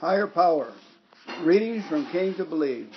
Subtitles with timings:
[0.00, 0.72] Higher power.
[1.42, 2.88] Readings from Came to Believe.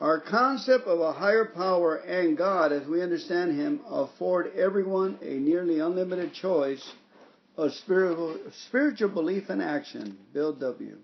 [0.00, 5.34] Our concept of a higher power and God, as we understand Him, afford everyone a
[5.34, 6.82] nearly unlimited choice
[7.56, 8.36] of spiritual,
[8.66, 10.18] spiritual belief and action.
[10.34, 10.98] Bill W.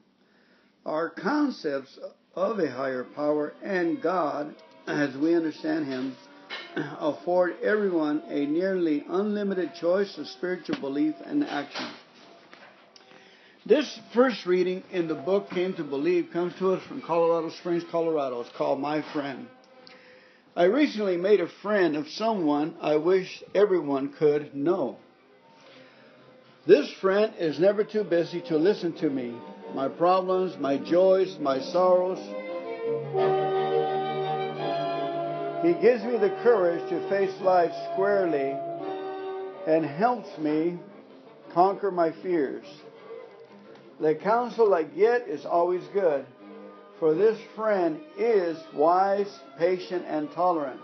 [0.84, 1.96] Our concepts
[2.34, 4.52] of a higher power and God,
[4.88, 6.16] as we understand Him,
[6.98, 11.86] afford everyone a nearly unlimited choice of spiritual belief and action.
[13.68, 17.84] This first reading in the book Came to Believe comes to us from Colorado Springs,
[17.90, 18.40] Colorado.
[18.40, 19.46] It's called My Friend.
[20.56, 24.96] I recently made a friend of someone I wish everyone could know.
[26.66, 29.34] This friend is never too busy to listen to me,
[29.74, 32.20] my problems, my joys, my sorrows.
[35.62, 38.56] He gives me the courage to face life squarely
[39.66, 40.78] and helps me
[41.52, 42.64] conquer my fears.
[44.00, 46.24] The counsel I get is always good,
[47.00, 50.80] for this friend is wise, patient, and tolerant.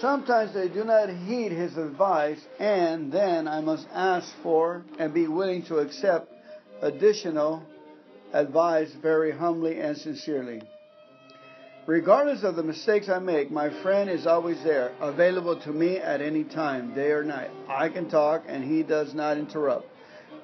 [0.00, 5.26] Sometimes I do not heed his advice, and then I must ask for and be
[5.26, 6.30] willing to accept
[6.82, 7.62] additional
[8.34, 10.60] advice very humbly and sincerely.
[11.86, 16.20] Regardless of the mistakes I make, my friend is always there, available to me at
[16.20, 17.50] any time, day or night.
[17.66, 19.86] I can talk and he does not interrupt,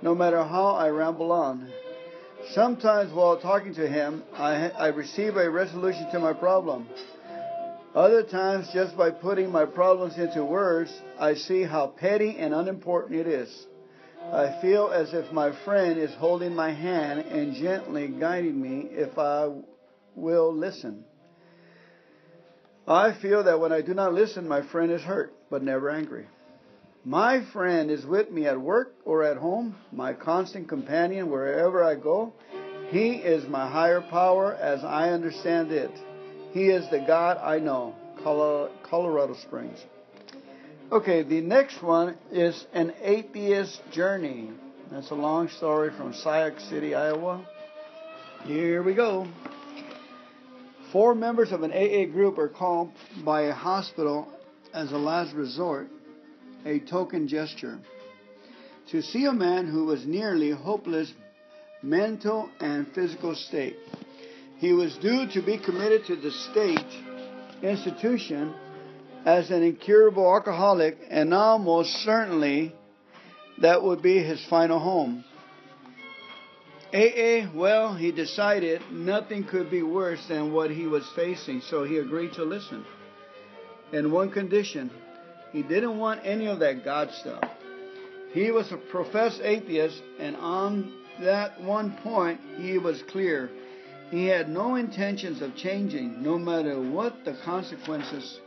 [0.00, 1.70] no matter how I ramble on.
[2.50, 6.88] Sometimes while talking to him, I, I receive a resolution to my problem.
[7.94, 13.20] Other times, just by putting my problems into words, I see how petty and unimportant
[13.20, 13.66] it is.
[14.32, 19.18] I feel as if my friend is holding my hand and gently guiding me if
[19.18, 19.48] I
[20.14, 21.04] will listen.
[22.86, 26.26] I feel that when I do not listen, my friend is hurt, but never angry.
[27.04, 31.96] My friend is with me at work or at home, my constant companion wherever I
[31.96, 32.32] go.
[32.90, 35.90] He is my higher power as I understand it.
[36.52, 37.96] He is the God I know.
[38.22, 39.84] Colorado Springs.
[40.92, 44.50] Okay, the next one is an atheist journey.
[44.92, 47.44] That's a long story from Sioux City, Iowa.
[48.44, 49.26] Here we go.
[50.92, 52.92] Four members of an AA group are called
[53.24, 54.28] by a hospital
[54.72, 55.88] as a last resort,
[56.64, 57.78] a token gesture,
[58.90, 61.12] to see a man who was nearly hopeless
[61.82, 63.76] mental and physical state.
[64.58, 66.86] He was due to be committed to the state
[67.62, 68.54] institution
[69.24, 72.74] as an incurable alcoholic, and almost certainly
[73.60, 75.24] that would be his final home.
[76.94, 81.96] AA, well, he decided nothing could be worse than what he was facing, so he
[81.96, 82.84] agreed to listen.
[83.92, 84.90] In one condition,
[85.52, 87.44] he didn't want any of that God stuff.
[88.32, 93.50] He was a professed atheist, and on that one point, he was clear.
[94.10, 98.40] He had no intentions of changing, no matter what the consequences.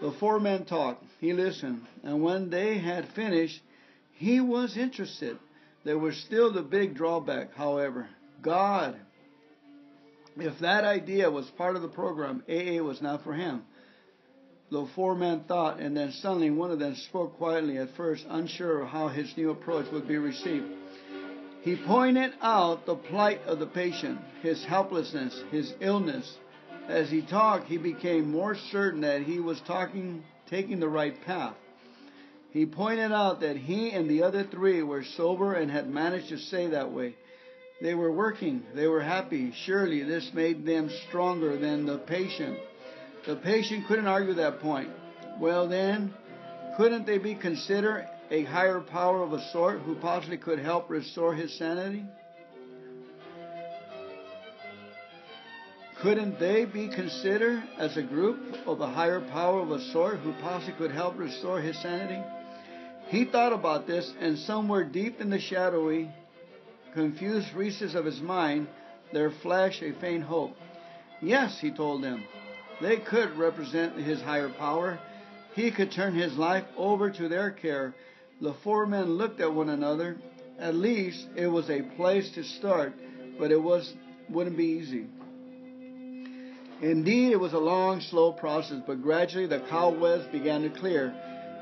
[0.00, 1.04] The four men talked.
[1.20, 3.62] He listened, and when they had finished,
[4.12, 5.38] he was interested.
[5.84, 8.08] There was still the big drawback, however.
[8.42, 8.96] God.
[10.36, 13.62] If that idea was part of the program, AA was not for him.
[14.70, 18.82] The four men thought, and then suddenly one of them spoke quietly at first, unsure
[18.82, 20.66] of how his new approach would be received.
[21.62, 26.38] He pointed out the plight of the patient, his helplessness, his illness.
[26.88, 31.56] As he talked, he became more certain that he was talking, taking the right path.
[32.52, 36.38] He pointed out that he and the other three were sober and had managed to
[36.38, 37.16] stay that way.
[37.82, 38.62] They were working.
[38.74, 39.52] They were happy.
[39.64, 42.58] Surely this made them stronger than the patient.
[43.26, 44.90] The patient couldn't argue that point.
[45.38, 46.14] Well, then,
[46.76, 51.34] couldn't they be considered a higher power of a sort who possibly could help restore
[51.34, 52.04] his sanity?
[56.00, 60.32] Couldn't they be considered as a group of a higher power of a sort who
[60.40, 62.22] possibly could help restore his sanity?
[63.08, 66.10] He thought about this, and somewhere deep in the shadowy,
[66.94, 68.68] confused recesses of his mind,
[69.12, 70.56] there flashed a faint hope.
[71.20, 72.24] Yes, he told them,
[72.80, 74.98] they could represent his higher power.
[75.54, 77.94] He could turn his life over to their care.
[78.40, 80.16] The four men looked at one another.
[80.58, 82.94] At least it was a place to start,
[83.38, 83.92] but it was
[84.28, 85.06] wouldn't be easy.
[86.80, 91.14] Indeed, it was a long, slow process, but gradually the cobwebs began to clear.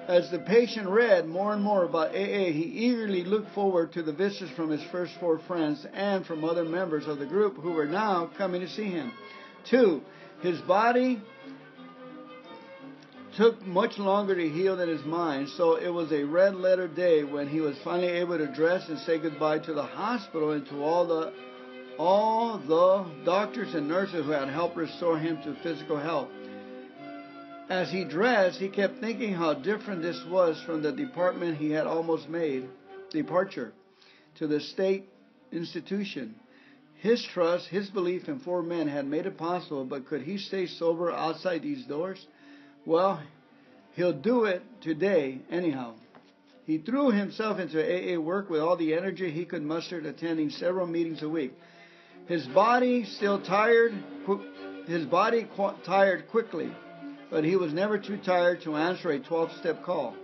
[0.07, 4.13] As the patient read more and more about AA, he eagerly looked forward to the
[4.13, 7.87] visits from his first four friends and from other members of the group who were
[7.87, 9.13] now coming to see him.
[9.65, 10.03] Two,
[10.41, 11.21] his body
[13.37, 17.23] took much longer to heal than his mind, so it was a red letter day
[17.23, 20.83] when he was finally able to dress and say goodbye to the hospital and to
[20.83, 21.33] all the
[21.99, 26.29] all the doctors and nurses who had helped restore him to physical health.
[27.69, 31.87] As he dressed, he kept thinking how different this was from the department he had
[31.87, 32.69] almost made
[33.11, 33.73] departure
[34.37, 35.09] to the state
[35.53, 36.37] institution.
[36.99, 40.67] His trust, his belief in four men had made it possible, but could he stay
[40.67, 42.27] sober outside these doors?
[42.85, 43.23] Well,
[43.93, 45.95] he'll do it today, anyhow.
[46.67, 50.89] He threw himself into AA work with all the energy he could muster, attending several
[50.89, 51.53] meetings a week.
[52.27, 53.95] His body still tired,
[54.87, 55.47] his body
[55.85, 56.71] tired quickly,
[57.31, 60.17] but he was never too tired to answer a 12 step call.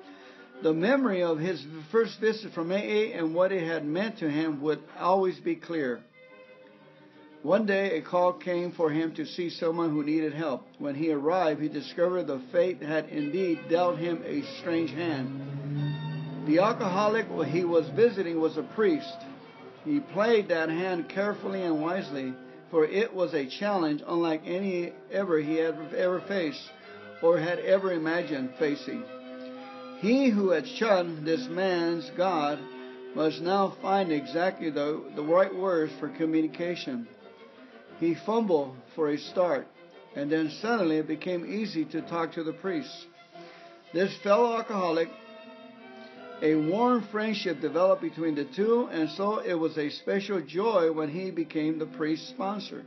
[0.63, 4.61] The memory of his first visit from AA and what it had meant to him
[4.61, 6.03] would always be clear.
[7.45, 10.67] One day, a call came for him to see someone who needed help.
[10.79, 16.47] When he arrived, he discovered the fate had indeed dealt him a strange hand.
[16.47, 19.19] The alcoholic he was visiting was a priest.
[19.85, 22.33] He played that hand carefully and wisely,
[22.71, 26.71] for it was a challenge unlike any ever he had ever faced
[27.23, 29.05] or had ever imagined facing.
[30.01, 32.59] He who had shunned this man's God
[33.15, 37.07] must now find exactly the, the right words for communication.
[38.01, 39.67] He fumbled for a start,
[40.17, 43.07] and then suddenly it became easy to talk to the priest.
[43.93, 45.09] This fellow alcoholic,
[46.43, 51.09] a warm friendship developed between the two, and so it was a special joy when
[51.09, 52.85] he became the priest's sponsor.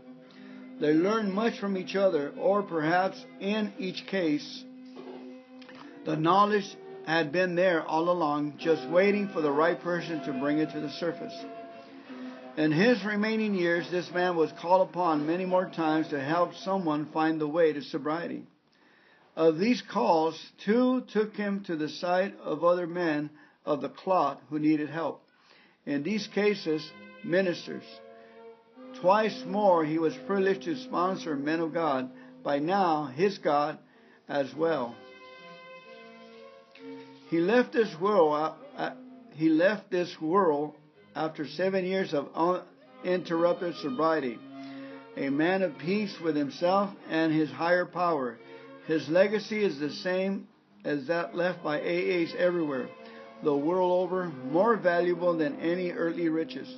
[0.79, 4.63] They learned much from each other, or perhaps in each case,
[6.05, 6.75] the knowledge
[7.05, 10.81] had been there all along, just waiting for the right person to bring it to
[10.81, 11.33] the surface.
[12.57, 17.05] In his remaining years, this man was called upon many more times to help someone
[17.13, 18.47] find the way to sobriety.
[19.35, 23.29] Of these calls, two took him to the side of other men
[23.63, 25.21] of the clot who needed help.
[25.85, 26.89] In these cases,
[27.23, 27.83] ministers.
[29.01, 32.09] Twice more, he was privileged to sponsor men of God,
[32.43, 33.77] by now his God
[34.27, 34.95] as well.
[37.29, 38.33] He left this world.
[38.33, 38.95] Uh, uh,
[39.35, 40.73] he left this world
[41.17, 42.29] after seven years of
[43.03, 44.37] uninterrupted sobriety,
[45.17, 48.37] a man of peace with himself and his higher power.
[48.85, 50.47] His legacy is the same
[50.85, 52.87] as that left by AAs everywhere,
[53.43, 56.69] the world over, more valuable than any earthly riches.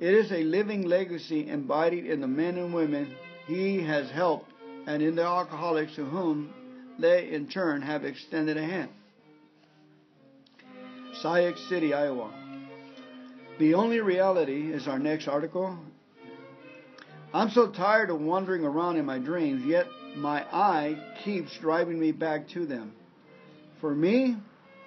[0.00, 3.14] It is a living legacy embodied in the men and women
[3.46, 4.50] he has helped
[4.86, 6.52] and in the alcoholics to whom
[6.98, 8.90] they in turn have extended a hand.
[11.20, 12.45] Sauk City, Iowa.
[13.58, 15.78] The only reality is our next article.
[17.32, 22.12] I'm so tired of wandering around in my dreams, yet my eye keeps driving me
[22.12, 22.92] back to them.
[23.80, 24.36] For me,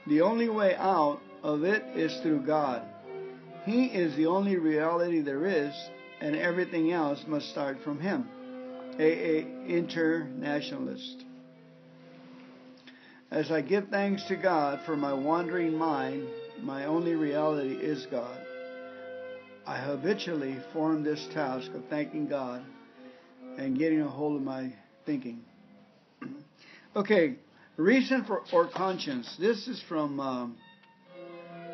[0.06, 2.83] the only way out of it is through God.
[3.66, 5.74] He is the only reality there is,
[6.21, 8.27] and everything else must start from Him.
[9.00, 11.25] AA Internationalist.
[13.31, 16.27] As I give thanks to God for my wandering mind,
[16.62, 18.39] my only reality is God.
[19.69, 22.63] I habitually form this task of thanking God
[23.56, 24.74] and getting a hold of my
[25.06, 25.42] thinking.
[26.95, 27.36] okay,
[27.77, 29.31] reason for or conscience.
[29.39, 30.57] This is from um,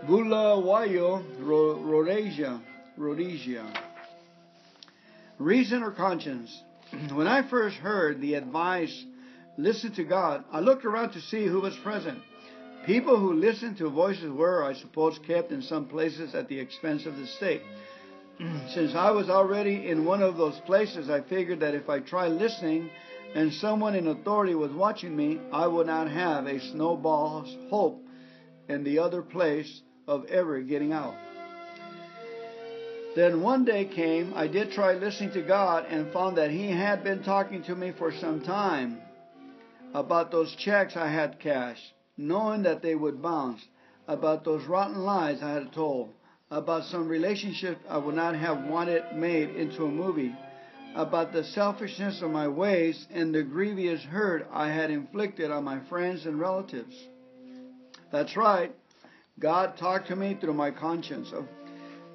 [0.05, 2.61] Bulawayo, Rhodesia.
[2.97, 3.73] Rhodesia.
[5.39, 6.53] Reason or conscience.
[7.13, 9.05] when I first heard the advice,
[9.57, 12.19] listen to God, I looked around to see who was present.
[12.85, 17.07] People who listened to voices were, I suppose, kept in some places at the expense
[17.07, 17.63] of the state.
[18.39, 18.71] Mm.
[18.75, 22.33] Since I was already in one of those places, I figured that if I tried
[22.33, 22.91] listening
[23.33, 28.05] and someone in authority was watching me, I would not have a snowball's hope
[28.69, 31.15] in the other place of ever getting out.
[33.15, 37.03] Then one day came, I did try listening to God and found that He had
[37.03, 38.99] been talking to me for some time
[39.95, 43.65] about those checks I had cashed knowing that they would bounce,
[44.07, 46.09] about those rotten lies I had told,
[46.51, 50.35] about some relationship I would not have wanted made into a movie,
[50.95, 55.79] about the selfishness of my ways and the grievous hurt I had inflicted on my
[55.89, 56.95] friends and relatives.
[58.11, 58.73] That's right.
[59.39, 61.33] God talked to me through my conscience.
[61.33, 61.47] Of,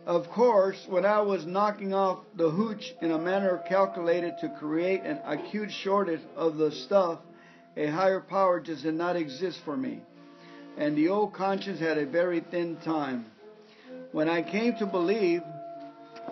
[0.06, 5.02] of course, when I was knocking off the hooch in a manner calculated to create
[5.02, 7.18] an acute shortage of the stuff
[7.76, 10.02] a higher power did not exist for me.
[10.76, 13.26] And the old conscience had a very thin time.
[14.12, 15.42] When I came to believe,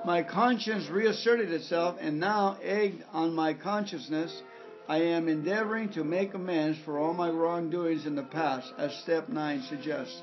[0.04, 4.42] my conscience reasserted itself and now egged on my consciousness.
[4.88, 9.28] I am endeavoring to make amends for all my wrongdoings in the past, as step
[9.28, 10.22] 9 suggests.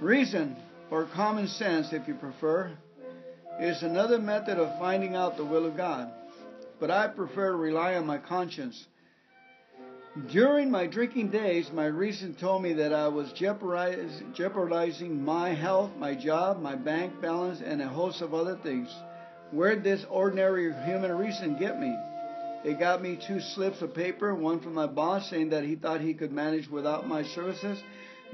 [0.00, 0.56] Reason,
[0.90, 2.76] or common sense if you prefer,
[3.60, 6.10] is another method of finding out the will of God,
[6.78, 8.86] but I prefer to rely on my conscience.
[10.32, 16.16] During my drinking days, my reason told me that I was jeopardizing my health, my
[16.16, 18.92] job, my bank balance, and a host of other things.
[19.52, 21.96] Where'd this ordinary human reason get me?
[22.64, 26.00] It got me two slips of paper, one from my boss saying that he thought
[26.00, 27.80] he could manage without my services,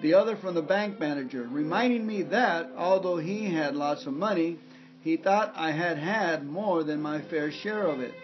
[0.00, 4.58] the other from the bank manager, reminding me that, although he had lots of money,
[5.02, 8.14] he thought I had had more than my fair share of it.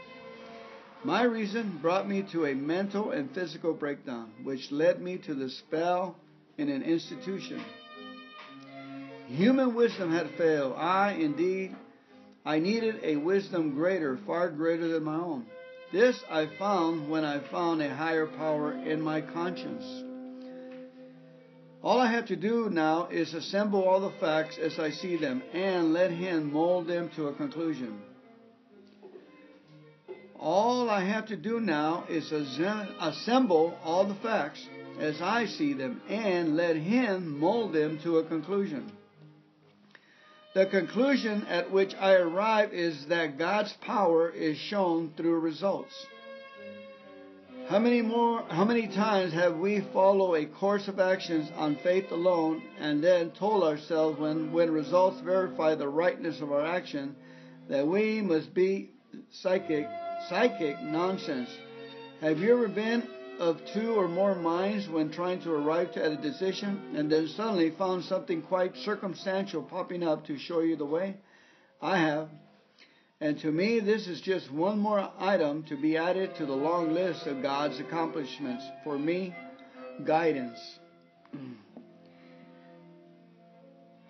[1.05, 5.51] My reason brought me to a mental and physical breakdown, which led me to the
[5.51, 6.17] spell
[6.59, 7.61] in an institution.
[9.27, 10.75] Human wisdom had failed.
[10.77, 11.75] I, indeed,
[12.45, 15.47] I needed a wisdom greater, far greater than my own.
[15.93, 19.85] This I found when I found a higher power in my conscience.
[21.83, 25.43] All I have to do now is assemble all the facts as I see them
[25.53, 28.01] and let Him mold them to a conclusion.
[30.43, 34.61] All I have to do now is assemble all the facts
[34.99, 38.91] as I see them and let Him mold them to a conclusion.
[40.55, 45.95] The conclusion at which I arrive is that God's power is shown through results.
[47.69, 52.11] How many more how many times have we followed a course of actions on faith
[52.11, 57.15] alone and then told ourselves when, when results verify the rightness of our action
[57.69, 58.91] that we must be
[59.31, 59.87] psychic
[60.29, 61.51] psychic nonsense?
[62.21, 66.17] Have you ever been of two or more minds when trying to arrive at a
[66.17, 71.17] decision and then suddenly found something quite circumstantial popping up to show you the way?
[71.81, 72.29] I have.
[73.21, 76.93] And to me, this is just one more item to be added to the long
[76.93, 78.65] list of God's accomplishments.
[78.85, 79.35] For me,
[80.05, 80.59] guidance.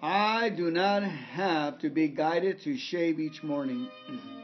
[0.03, 3.89] I do not have to be guided to shave each morning,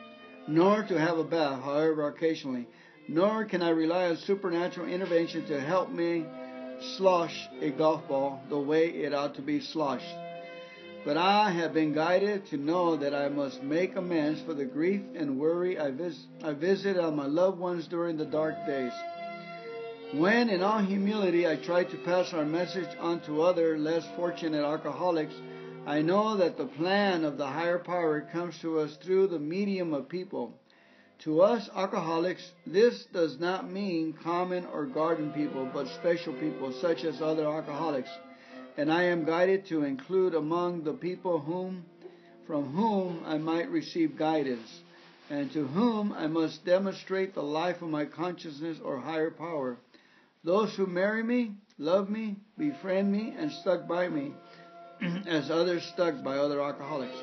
[0.48, 2.66] nor to have a bath, however occasionally
[3.08, 6.26] nor can I rely on supernatural intervention to help me
[6.96, 10.14] slosh a golf ball the way it ought to be sloshed.
[11.06, 15.00] But I have been guided to know that I must make amends for the grief
[15.16, 18.92] and worry I, vis- I visited on my loved ones during the dark days.
[20.12, 24.64] When, in all humility, I try to pass our message on to other less fortunate
[24.64, 25.34] alcoholics,
[25.88, 29.94] I know that the plan of the higher power comes to us through the medium
[29.94, 30.52] of people
[31.20, 37.04] to us alcoholics, this does not mean common or garden people, but special people such
[37.04, 38.10] as other alcoholics.
[38.76, 41.84] And I am guided to include among the people whom
[42.46, 44.80] from whom I might receive guidance,
[45.28, 49.76] and to whom I must demonstrate the life of my consciousness or higher power.
[50.44, 54.32] Those who marry me, love me, befriend me, and stuck by me,
[55.26, 57.16] as others stuck by other alcoholics.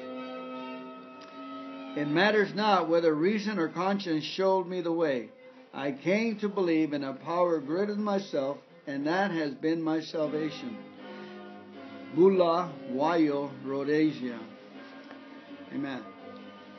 [1.98, 5.30] It matters not whether reason or conscience showed me the way.
[5.74, 10.02] I came to believe in a power greater than myself, and that has been my
[10.02, 10.78] salvation.
[12.16, 14.40] Bulawayo, Rhodesia.
[15.74, 16.04] Amen.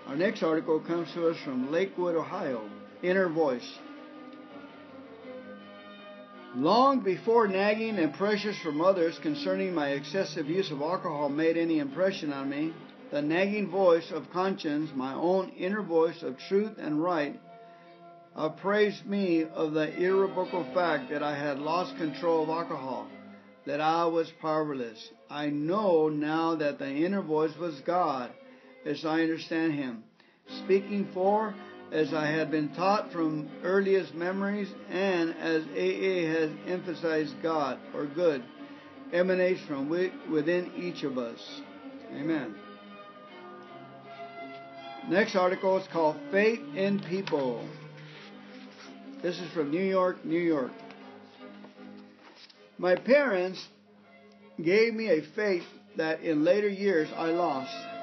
[0.06, 2.70] Our next article comes to us from Lakewood, Ohio.
[3.02, 3.78] Inner Voice.
[6.56, 11.80] Long before nagging and pressures from others concerning my excessive use of alcohol made any
[11.80, 12.72] impression on me,
[13.10, 17.38] the nagging voice of conscience, my own inner voice of truth and right,
[18.34, 23.06] appraised me of the irrevocable fact that I had lost control of alcohol,
[23.66, 25.10] that I was powerless.
[25.28, 28.30] I know now that the inner voice was God,
[28.86, 30.04] as I understand Him,
[30.64, 31.54] speaking for,
[31.92, 38.06] as I had been taught from earliest memories, and as AA has emphasized God, or
[38.06, 38.42] good,
[39.12, 41.38] emanates from within each of us.
[42.12, 42.54] Amen.
[45.08, 47.66] Next article is called Faith in People.
[49.22, 50.72] This is from New York, New York.
[52.78, 53.64] My parents
[54.62, 55.64] gave me a faith
[55.96, 57.95] that in later years I lost.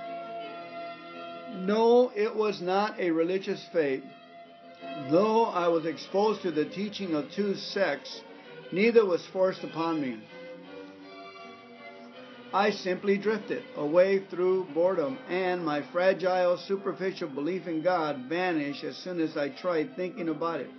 [1.65, 4.03] No, it was not a religious faith.
[5.09, 8.21] Though I was exposed to the teaching of two sects,
[8.73, 10.19] neither was forced upon me.
[12.53, 18.97] I simply drifted away through boredom, and my fragile, superficial belief in God vanished as
[18.97, 20.69] soon as I tried thinking about it.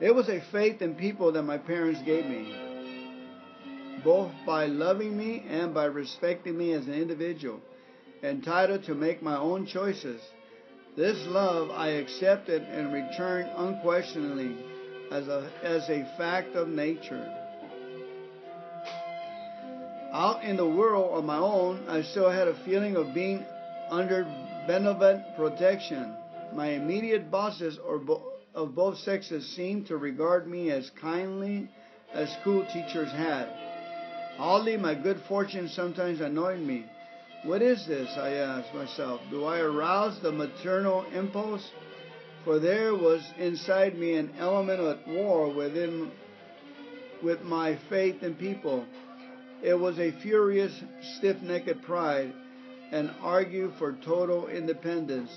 [0.00, 2.52] It was a faith in people that my parents gave me,
[4.02, 7.60] both by loving me and by respecting me as an individual,
[8.22, 10.20] entitled to make my own choices.
[10.96, 14.56] This love I accepted and returned unquestioningly
[15.10, 17.34] as a, as a fact of nature.
[20.12, 23.44] Out in the world on my own, I still had a feeling of being
[23.90, 24.24] under
[24.66, 26.14] benevolent protection.
[26.52, 31.68] My immediate bosses or bo- of both sexes seemed to regard me as kindly
[32.12, 33.48] as school teachers had.
[34.38, 36.86] Oddly, my good fortune sometimes annoyed me.
[37.44, 38.10] What is this?
[38.16, 39.20] I asked myself.
[39.30, 41.70] Do I arouse the maternal impulse?
[42.44, 46.10] For there was inside me an element at war within
[47.22, 48.84] with my faith in people.
[49.62, 50.72] It was a furious,
[51.16, 52.32] stiff-necked pride
[52.90, 55.30] and argue for total independence.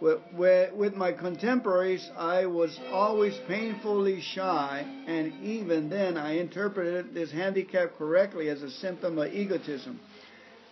[0.00, 7.96] With, my contemporaries, I was always painfully shy, and even then I interpreted this handicap
[7.96, 10.00] correctly as a symptom of egotism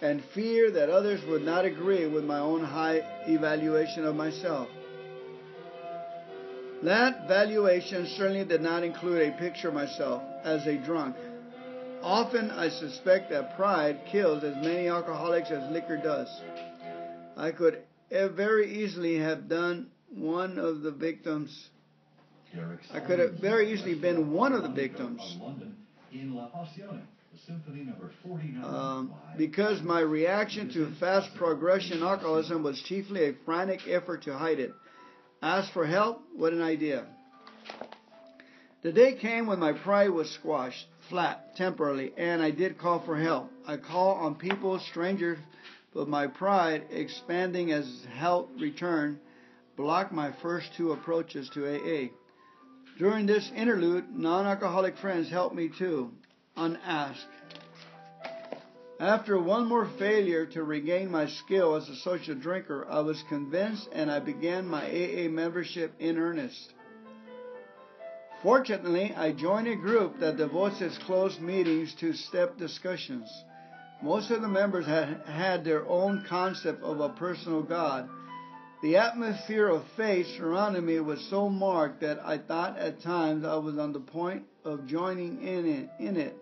[0.00, 4.68] and fear that others would not agree with my own high evaluation of myself.
[6.82, 11.16] That valuation certainly did not include a picture of myself as a drunk.
[12.02, 16.28] Often I suspect that pride kills as many alcoholics as liquor does.
[17.36, 21.70] I could very easily have done one of the victims.
[22.92, 25.38] I could have very easily been one of the victims.
[28.64, 34.60] Um, because my reaction to fast progression alcoholism was chiefly a frantic effort to hide
[34.60, 34.72] it.
[35.42, 36.22] Ask for help?
[36.34, 37.06] What an idea.
[38.82, 43.16] The day came when my pride was squashed flat temporarily, and I did call for
[43.16, 43.50] help.
[43.66, 45.38] I call on people, strangers,
[45.92, 49.18] but my pride, expanding as help returned,
[49.76, 52.08] blocked my first two approaches to AA.
[52.98, 56.12] During this interlude, non alcoholic friends helped me too,
[56.56, 57.26] unasked.
[59.00, 63.88] After one more failure to regain my skill as a social drinker, I was convinced
[63.92, 66.73] and I began my AA membership in earnest.
[68.42, 73.28] Fortunately, I joined a group that devotes its closed meetings to step discussions.
[74.02, 78.08] Most of the members had had their own concept of a personal God.
[78.82, 83.56] The atmosphere of faith surrounding me was so marked that I thought at times I
[83.56, 85.90] was on the point of joining in it.
[85.99, 86.36] In it.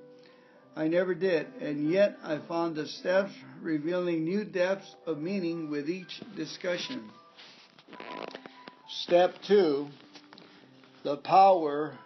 [0.74, 5.90] I never did, and yet I found the steps revealing new depths of meaning with
[5.90, 7.10] each discussion.
[8.88, 9.88] Step two
[11.02, 11.98] the power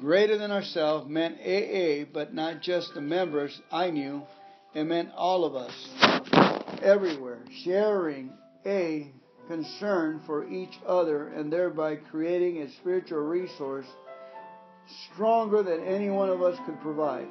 [0.00, 4.22] greater than ourselves meant AA, but not just the members I knew,
[4.74, 5.88] it meant all of us,
[6.82, 8.32] everywhere, sharing
[8.66, 9.10] a
[9.48, 13.86] concern for each other and thereby creating a spiritual resource
[15.12, 17.28] stronger than any one of us could provide.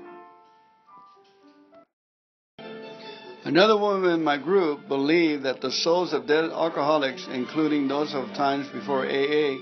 [3.46, 8.34] Another woman in my group believed that the souls of dead alcoholics, including those of
[8.34, 9.58] times before AA,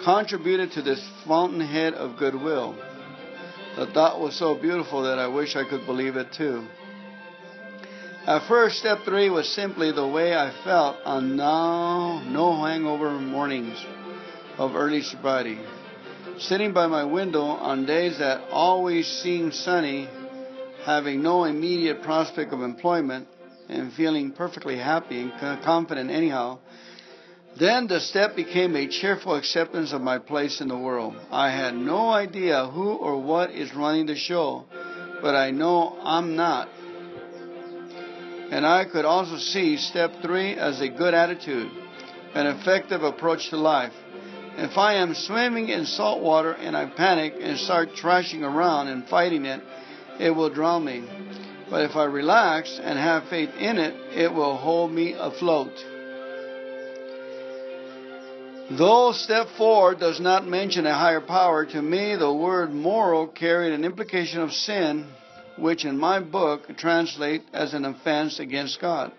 [0.00, 2.76] contributed to this fountainhead of goodwill.
[3.74, 6.68] The thought was so beautiful that I wish I could believe it too.
[8.28, 13.84] At first, step three was simply the way I felt on now no hangover mornings
[14.56, 15.58] of early sobriety.
[16.38, 20.08] Sitting by my window on days that always seemed sunny
[20.84, 23.28] having no immediate prospect of employment
[23.68, 26.58] and feeling perfectly happy and confident anyhow,
[27.58, 31.14] then the step became a cheerful acceptance of my place in the world.
[31.30, 34.66] I had no idea who or what is running the show,
[35.20, 36.68] but I know I'm not.
[38.50, 41.70] And I could also see step three as a good attitude,
[42.34, 43.92] an effective approach to life.
[44.56, 49.06] If I am swimming in salt water and I panic and start thrashing around and
[49.08, 49.62] fighting it,
[50.20, 51.02] it will drown me.
[51.70, 55.72] But if I relax and have faith in it, it will hold me afloat.
[58.72, 63.72] Though step four does not mention a higher power, to me the word moral carried
[63.72, 65.06] an implication of sin,
[65.56, 69.12] which in my book translate as an offense against God.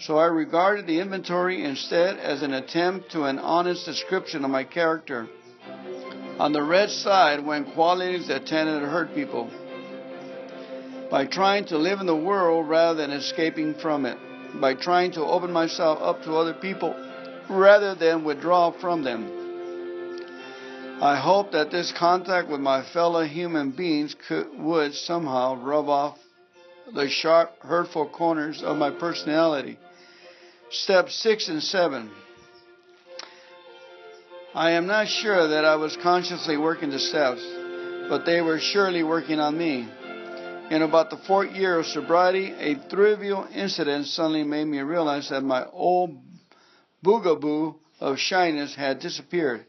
[0.00, 4.64] So I regarded the inventory instead as an attempt to an honest description of my
[4.64, 5.28] character.
[6.38, 9.50] On the red side went qualities that tended to hurt people
[11.10, 14.18] by trying to live in the world rather than escaping from it,
[14.60, 16.94] by trying to open myself up to other people
[17.48, 19.38] rather than withdraw from them.
[21.00, 26.18] I hope that this contact with my fellow human beings could, would somehow rub off
[26.92, 29.78] the sharp, hurtful corners of my personality.
[30.70, 32.10] Step 6 and 7.
[34.54, 37.46] I am not sure that I was consciously working the steps,
[38.08, 39.88] but they were surely working on me.
[40.70, 45.42] In about the fourth year of sobriety, a trivial incident suddenly made me realize that
[45.42, 46.18] my old
[47.02, 49.64] boogaboo of shyness had disappeared.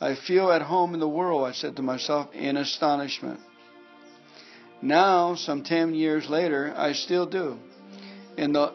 [0.00, 3.40] I feel at home in the world, I said to myself in astonishment.
[4.80, 7.58] Now, some 10 years later, I still do.
[8.36, 8.74] In the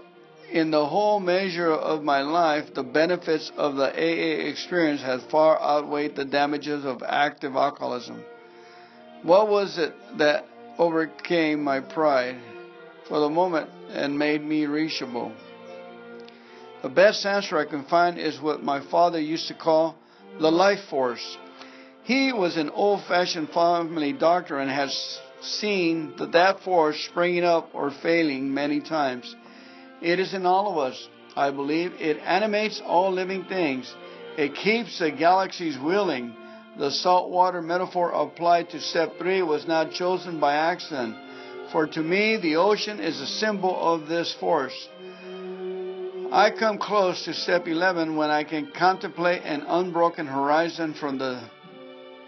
[0.51, 5.61] in the whole measure of my life, the benefits of the AA experience have far
[5.61, 8.23] outweighed the damages of active alcoholism.
[9.23, 10.45] What was it that
[10.77, 12.37] overcame my pride
[13.07, 15.31] for the moment and made me reachable?
[16.83, 19.97] The best answer I can find is what my father used to call
[20.39, 21.37] the life force.
[22.03, 27.69] He was an old fashioned family doctor and has seen that, that force springing up
[27.73, 29.35] or failing many times.
[30.01, 31.07] It is in all of us.
[31.35, 33.93] I believe it animates all living things.
[34.37, 36.35] It keeps the galaxies wheeling.
[36.77, 41.15] The saltwater metaphor applied to step 3 was not chosen by accident.
[41.71, 44.87] For to me, the ocean is a symbol of this force.
[46.31, 51.41] I come close to step 11 when I can contemplate an unbroken horizon from the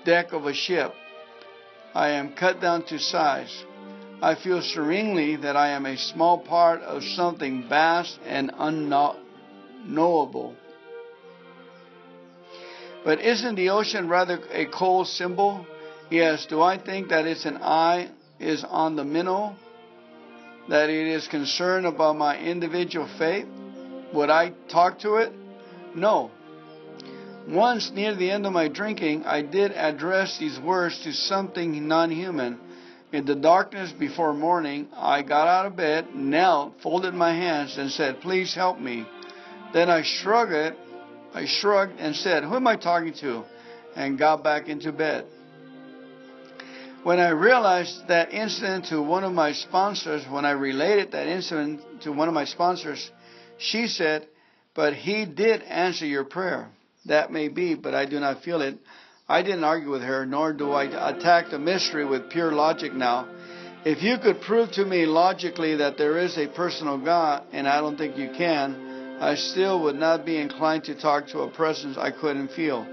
[0.04, 0.94] deck of a ship.
[1.94, 3.66] I am cut down to size.
[4.22, 10.56] I feel serenely that I am a small part of something vast and unknowable.
[13.04, 15.66] But isn't the ocean rather a cold symbol?
[16.10, 16.46] Yes.
[16.46, 18.10] Do I think that its an eye
[18.40, 19.56] is on the minnow?
[20.68, 23.48] That it is concerned about my individual faith?
[24.14, 25.32] Would I talk to it?
[25.96, 26.32] No.
[27.48, 32.12] Once, near the end of my drinking, I did address these words to something non
[32.12, 32.60] human.
[33.12, 37.90] In the darkness before morning, I got out of bed, knelt, folded my hands, and
[37.90, 39.08] said, Please help me.
[39.74, 40.78] Then I shrugged it.
[41.34, 43.44] I shrugged and said, Who am I talking to?
[43.96, 45.26] and got back into bed.
[47.04, 51.82] When I realized that incident to one of my sponsors, when I related that incident
[52.02, 53.10] to one of my sponsors,
[53.58, 54.28] she said,
[54.76, 56.70] But he did answer your prayer.
[57.06, 58.78] That may be, but I do not feel it.
[59.28, 63.28] I didn't argue with her, nor do I attack the mystery with pure logic now.
[63.86, 67.80] If you could prove to me logically that there is a personal God, and I
[67.80, 68.89] don't think you can,
[69.22, 72.86] I still would not be inclined to talk to a presence I couldn't feel.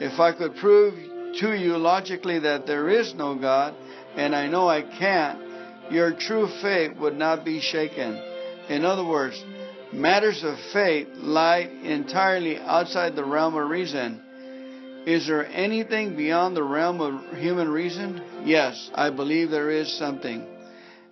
[0.00, 0.94] If I could prove
[1.40, 3.74] to you logically that there is no God,
[4.16, 8.20] and I know I can't, your true faith would not be shaken.
[8.68, 9.42] In other words,
[9.92, 14.22] Matters of faith lie entirely outside the realm of reason.
[15.04, 18.22] Is there anything beyond the realm of human reason?
[18.44, 20.46] Yes, I believe there is something.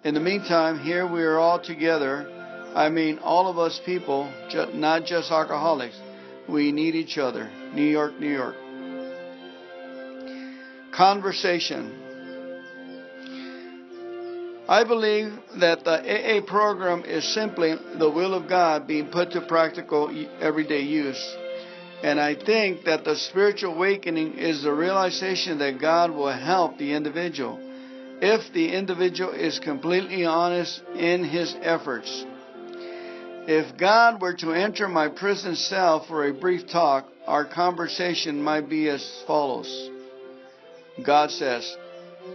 [0.05, 2.38] In the meantime, here we are all together.
[2.79, 4.33] I mean, all of us people,
[4.73, 6.01] not just alcoholics.
[6.49, 7.51] We need each other.
[7.75, 8.55] New York, New York.
[10.93, 11.91] Conversation.
[14.69, 19.41] I believe that the AA program is simply the will of God being put to
[19.41, 20.09] practical
[20.41, 21.37] everyday use.
[22.05, 26.93] And I think that the spiritual awakening is the realization that God will help the
[26.93, 27.59] individual
[28.23, 32.25] if the individual is completely honest in his efforts.
[33.50, 38.68] If God were to enter my prison cell for a brief talk, our conversation might
[38.68, 39.90] be as follows
[41.02, 41.74] God says,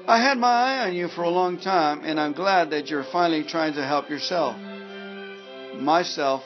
[0.08, 3.04] I had my eye on you for a long time, and I'm glad that you're
[3.04, 4.56] finally trying to help yourself.
[5.76, 6.42] Myself,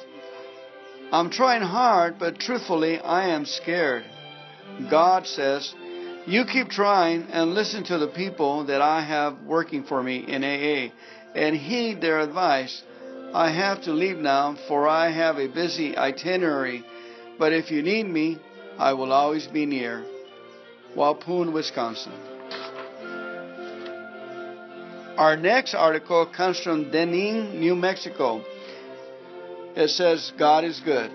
[1.13, 4.03] I'm trying hard, but truthfully, I am scared.
[4.89, 5.73] God says,
[6.25, 10.43] You keep trying and listen to the people that I have working for me in
[10.43, 10.91] AA
[11.36, 12.84] and heed their advice.
[13.34, 16.84] I have to leave now, for I have a busy itinerary,
[17.38, 18.38] but if you need me,
[18.78, 20.06] I will always be near.
[20.96, 22.13] Waupun, Wisconsin.
[25.18, 28.44] Our next article comes from Deming, New Mexico.
[29.76, 31.12] It says, God is good.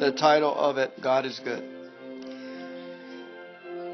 [0.00, 1.71] The title of it, God is good.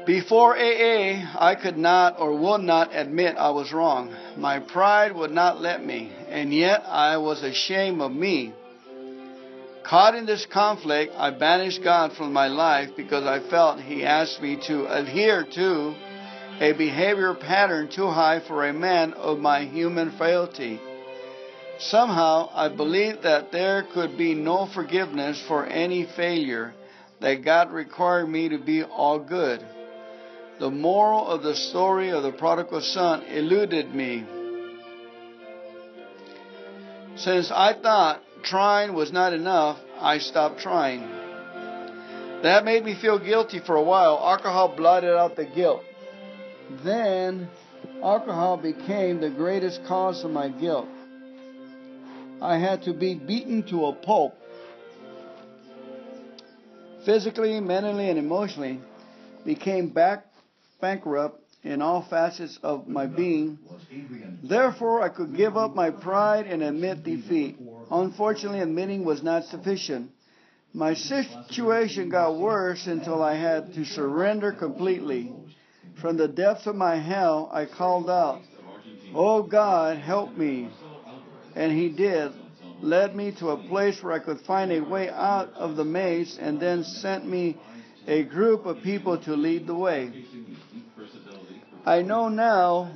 [0.09, 4.11] Before AA, I could not or would not admit I was wrong.
[4.37, 8.51] My pride would not let me, and yet I was ashamed of me.
[9.83, 14.41] Caught in this conflict, I banished God from my life because I felt He asked
[14.41, 15.93] me to adhere to
[16.59, 20.79] a behavior pattern too high for a man of my human frailty.
[21.77, 26.73] Somehow I believed that there could be no forgiveness for any failure,
[27.21, 29.63] that God required me to be all good.
[30.59, 34.25] The moral of the story of the prodigal son eluded me.
[37.15, 41.01] Since I thought trying was not enough, I stopped trying.
[42.43, 44.19] That made me feel guilty for a while.
[44.21, 45.83] Alcohol blotted out the guilt.
[46.83, 47.49] Then
[48.03, 50.87] alcohol became the greatest cause of my guilt.
[52.41, 54.35] I had to be beaten to a pulp
[57.05, 58.79] physically, mentally, and emotionally,
[59.45, 60.28] became back
[60.81, 63.59] bankrupt in all facets of my being.
[64.43, 67.57] Therefore, I could give up my pride and admit defeat.
[67.91, 70.11] Unfortunately, admitting was not sufficient.
[70.73, 75.33] My situation got worse until I had to surrender completely.
[75.99, 78.41] From the depths of my hell, I called out,
[79.13, 80.69] Oh God, help me.
[81.55, 82.31] And He did,
[82.81, 86.37] led me to a place where I could find a way out of the maze,
[86.39, 87.57] and then sent me
[88.07, 90.11] a group of people to lead the way.
[91.85, 92.91] I know now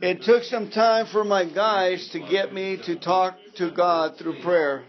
[0.00, 4.42] it took some time for my guys to get me to talk to God through
[4.42, 4.84] prayer.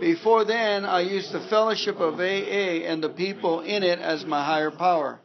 [0.00, 4.44] Before then, I used the fellowship of AA and the people in it as my
[4.44, 5.20] higher power.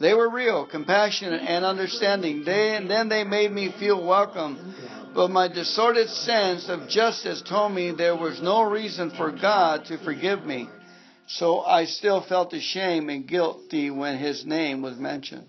[0.00, 2.44] They were real, compassionate, and understanding.
[2.44, 4.74] They, and then they made me feel welcome.
[5.14, 9.98] But my distorted sense of justice told me there was no reason for God to
[9.98, 10.68] forgive me.
[11.38, 15.46] So I still felt ashamed and guilty when his name was mentioned.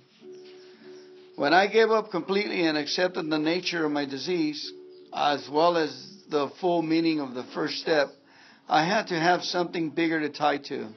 [1.36, 4.72] When I gave up completely and accepted the nature of my disease,
[5.13, 5.91] as well as
[6.30, 8.08] the full meaning of the first step,
[8.69, 10.88] I had to have something bigger to tie to.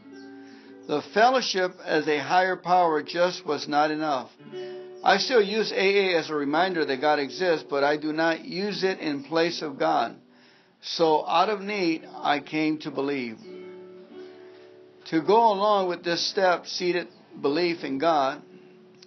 [0.87, 4.31] The fellowship as a higher power just was not enough.
[5.03, 8.85] I still use AA as a reminder that God exists, but I do not use
[8.85, 10.15] it in place of God.
[10.81, 13.39] So, out of need, I came to believe.
[15.11, 17.07] To go along with this step seated
[17.41, 18.43] belief in God,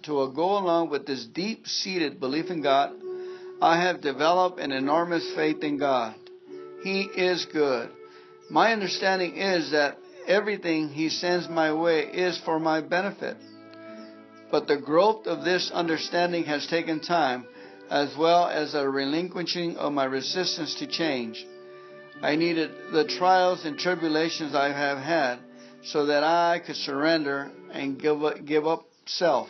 [0.04, 2.92] to go along with this deep seated belief in God,
[3.60, 6.14] I have developed an enormous faith in God.
[6.82, 7.90] He is good.
[8.48, 13.36] My understanding is that everything He sends my way is for my benefit.
[14.50, 17.44] But the growth of this understanding has taken time,
[17.90, 21.44] as well as a relinquishing of my resistance to change.
[22.22, 25.40] I needed the trials and tribulations I have had
[25.82, 29.48] so that I could surrender and give up, give up self.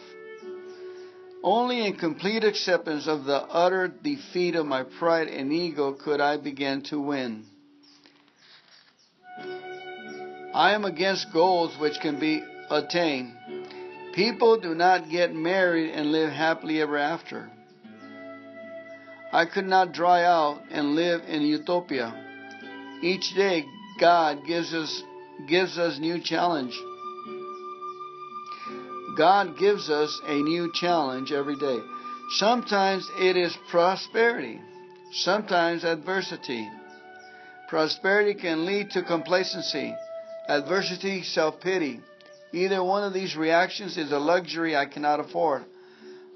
[1.43, 6.37] Only in complete acceptance of the utter defeat of my pride and ego could I
[6.37, 7.47] begin to win.
[10.53, 13.35] I am against goals which can be attained.
[14.15, 17.51] People do not get married and live happily ever after.
[19.33, 22.13] I could not dry out and live in utopia.
[23.01, 23.65] Each day
[24.01, 25.03] God gives us
[25.49, 26.79] gives us new challenge.
[29.17, 31.81] God gives us a new challenge every day.
[32.37, 34.61] Sometimes it is prosperity,
[35.13, 36.69] sometimes adversity.
[37.69, 39.95] Prosperity can lead to complacency,
[40.49, 42.01] adversity, self pity.
[42.53, 45.65] Either one of these reactions is a luxury I cannot afford.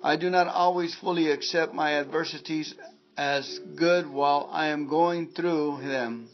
[0.02, 2.74] I do not always fully accept my adversities
[3.16, 6.28] as good while I am going through them.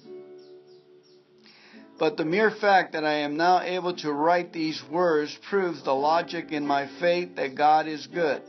[2.00, 5.94] But the mere fact that I am now able to write these words proves the
[5.94, 8.40] logic in my faith that God is good.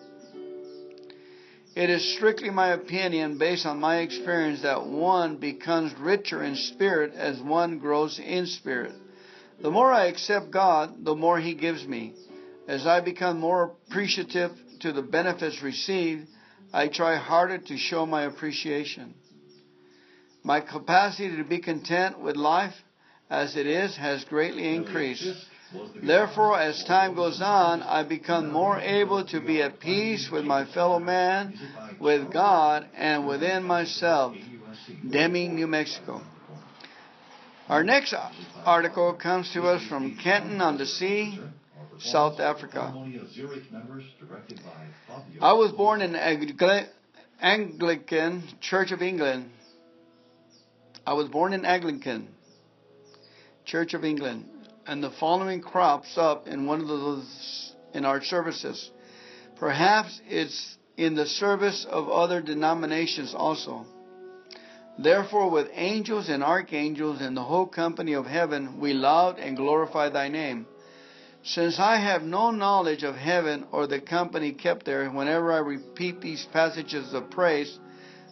[1.75, 7.13] It is strictly my opinion, based on my experience, that one becomes richer in spirit
[7.13, 8.93] as one grows in spirit.
[9.61, 12.13] The more I accept God, the more He gives me.
[12.69, 16.25] As I become more appreciative to the benefits received,
[16.71, 19.13] I try harder to show my appreciation.
[20.41, 22.75] My capacity to be content with life
[23.31, 25.25] as it is has greatly increased.
[26.03, 30.65] Therefore, as time goes on, I become more able to be at peace with my
[30.65, 31.57] fellow man,
[31.97, 34.35] with God, and within myself.
[35.09, 36.21] Deming, New Mexico.
[37.69, 38.13] Our next
[38.65, 41.39] article comes to us from Kenton on the Sea,
[41.99, 42.93] South Africa.
[45.41, 46.17] I was born in
[47.39, 49.49] Anglican Church of England.
[51.07, 52.27] I was born in Anglican
[53.65, 54.45] Church of England,
[54.87, 58.91] and the following crops up in one of those in our services.
[59.57, 63.85] Perhaps it's in the service of other denominations also.
[64.97, 70.09] Therefore, with angels and archangels and the whole company of heaven, we laud and glorify
[70.09, 70.67] thy name.
[71.43, 76.21] Since I have no knowledge of heaven or the company kept there, whenever I repeat
[76.21, 77.79] these passages of praise,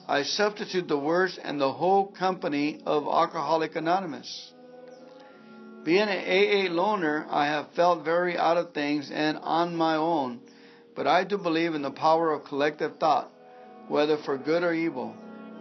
[0.08, 4.54] I substitute the words and the whole company of Alcoholic Anonymous.
[5.84, 10.42] Being an AA loner, I have felt very out of things and on my own,
[10.96, 13.32] but I do believe in the power of collective thought,
[13.88, 15.15] whether for good or evil.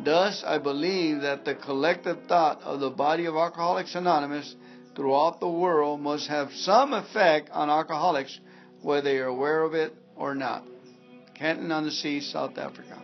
[0.04, 4.54] Thus, I believe that the collective thought of the body of Alcoholics Anonymous
[4.94, 8.38] throughout the world must have some effect on alcoholics,
[8.82, 10.64] whether they are aware of it or not.
[11.34, 13.00] Kenton on the Sea, South Africa.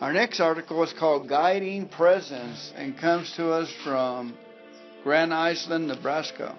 [0.00, 4.34] Our next article is called Guiding Presence and comes to us from
[5.04, 6.56] Grand Island, Nebraska.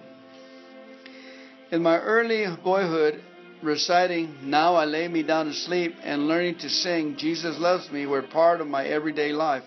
[1.72, 3.20] In my early boyhood,
[3.64, 8.06] reciting Now I Lay Me Down to Sleep and learning to sing Jesus Loves Me
[8.06, 9.64] were part of my everyday life.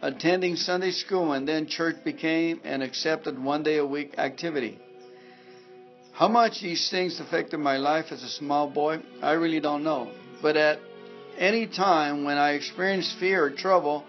[0.00, 4.78] Attending Sunday school and then church became an accepted one day a week activity.
[6.12, 10.10] How much these things affected my life as a small boy, I really don't know.
[10.40, 10.78] But at
[11.36, 14.02] any time when I experienced fear or trouble,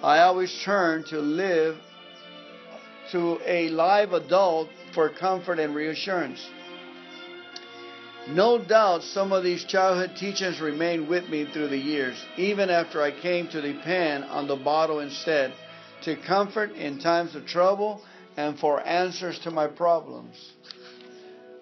[0.00, 1.76] I always turned to live
[3.12, 6.44] to a live adult for comfort and reassurance.
[8.28, 13.00] No doubt some of these childhood teachings remained with me through the years, even after
[13.00, 15.54] I came to depend on the bottle instead,
[16.02, 18.02] to comfort in times of trouble
[18.36, 20.36] and for answers to my problems.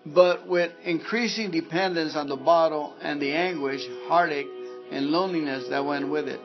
[0.04, 4.48] But with increasing dependence on the bottle and the anguish, heartache,
[4.90, 6.40] and loneliness that went with it,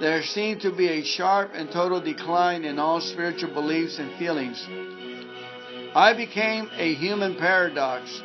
[0.00, 4.66] there seemed to be a sharp and total decline in all spiritual beliefs and feelings.
[5.94, 8.22] I became a human paradox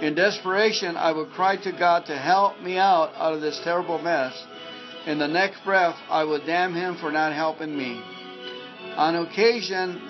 [0.00, 3.98] in desperation, I would cry to God to help me out out of this terrible
[3.98, 4.32] mess.
[5.06, 8.02] In the next breath, I would damn him for not helping me.
[8.96, 10.00] On occasion,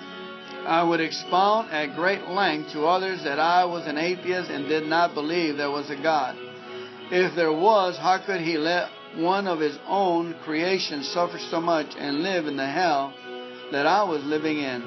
[0.65, 4.87] I would expound at great length to others that I was an atheist and did
[4.87, 6.37] not believe there was a God.
[7.11, 11.95] If there was, how could he let one of his own creation suffer so much
[11.97, 13.13] and live in the hell
[13.71, 14.83] that I was living in?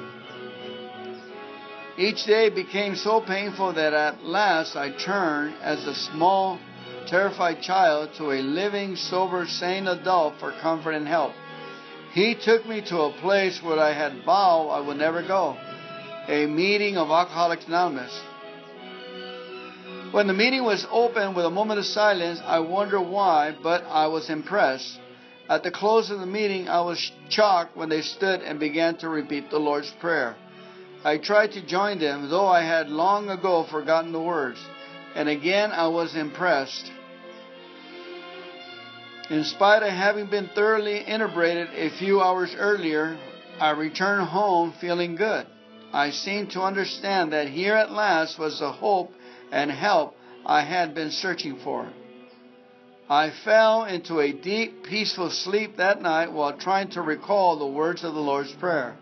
[1.97, 6.59] Each day became so painful that at last I turned as a small,
[7.07, 11.31] terrified child to a living, sober, sane adult for comfort and help.
[12.13, 15.57] He took me to a place where I had vowed I would never go
[16.27, 18.19] a meeting of Alcoholics Anonymous.
[20.11, 24.07] When the meeting was open with a moment of silence, I wondered why, but I
[24.07, 24.99] was impressed.
[25.49, 29.09] At the close of the meeting, I was shocked when they stood and began to
[29.09, 30.35] repeat the Lord's Prayer.
[31.03, 34.59] I tried to join them, though I had long ago forgotten the words,
[35.15, 36.91] and again I was impressed.
[39.29, 43.17] In spite of having been thoroughly inebriated a few hours earlier,
[43.59, 45.45] I returned home feeling good.
[45.93, 49.11] I seemed to understand that here at last was the hope
[49.55, 50.15] and help
[50.45, 51.89] I had been searching for.
[53.09, 58.03] I fell into a deep, peaceful sleep that night while trying to recall the words
[58.03, 58.97] of the Lord's Prayer.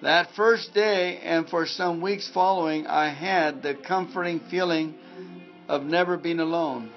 [0.00, 4.94] That first day and for some weeks following, I had the comforting feeling
[5.68, 6.90] of never being alone.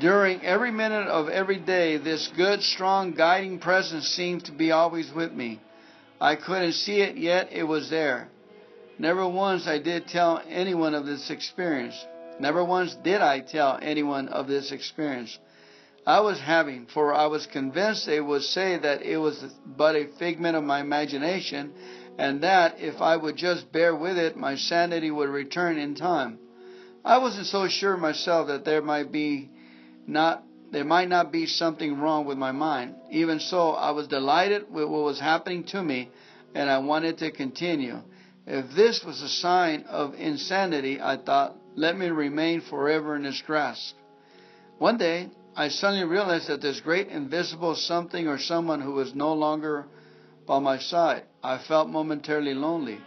[0.00, 5.12] During every minute of every day, this good, strong, guiding presence seemed to be always
[5.12, 5.60] with me.
[6.18, 8.28] I couldn't see it, yet it was there.
[8.98, 11.94] Never once I did tell anyone of this experience.
[12.40, 15.38] Never once did I tell anyone of this experience.
[16.06, 20.06] I was having, for I was convinced they would say that it was but a
[20.18, 21.72] figment of my imagination,
[22.16, 26.38] and that if I would just bear with it, my sanity would return in time.
[27.04, 29.50] I wasn't so sure myself that there might be
[30.06, 32.94] not there might not be something wrong with my mind.
[33.10, 36.10] Even so, I was delighted with what was happening to me,
[36.54, 38.00] and I wanted to continue.
[38.46, 43.42] If this was a sign of insanity, I thought, let me remain forever in its
[43.42, 43.96] grasp.
[44.78, 49.32] One day, I suddenly realized that this great invisible something or someone who was no
[49.32, 49.86] longer
[50.46, 51.24] by my side.
[51.42, 53.00] I felt momentarily lonely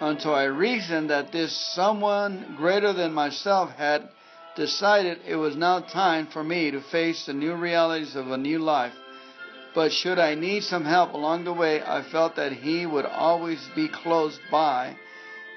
[0.00, 4.08] until I reasoned that this someone greater than myself had
[4.56, 8.58] decided it was now time for me to face the new realities of a new
[8.58, 8.94] life.
[9.74, 13.66] But should I need some help along the way, I felt that he would always
[13.74, 14.96] be close by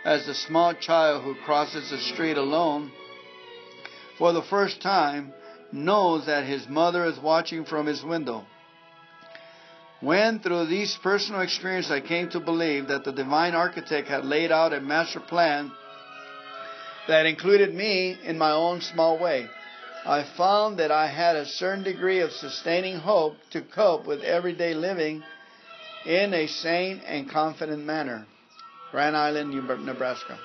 [0.06, 2.92] as the small child who crosses the street alone
[4.18, 5.34] for the first time
[5.72, 8.46] knows that his mother is watching from his window.
[10.00, 14.52] When, through these personal experiences, I came to believe that the divine architect had laid
[14.52, 15.72] out a master plan
[17.08, 19.48] that included me in my own small way,
[20.06, 24.76] I found that I had a certain degree of sustaining hope to cope with everyday
[24.76, 25.24] living
[26.06, 28.28] in a sane and confident manner.
[28.92, 29.52] Grand Island,
[29.84, 30.38] Nebraska.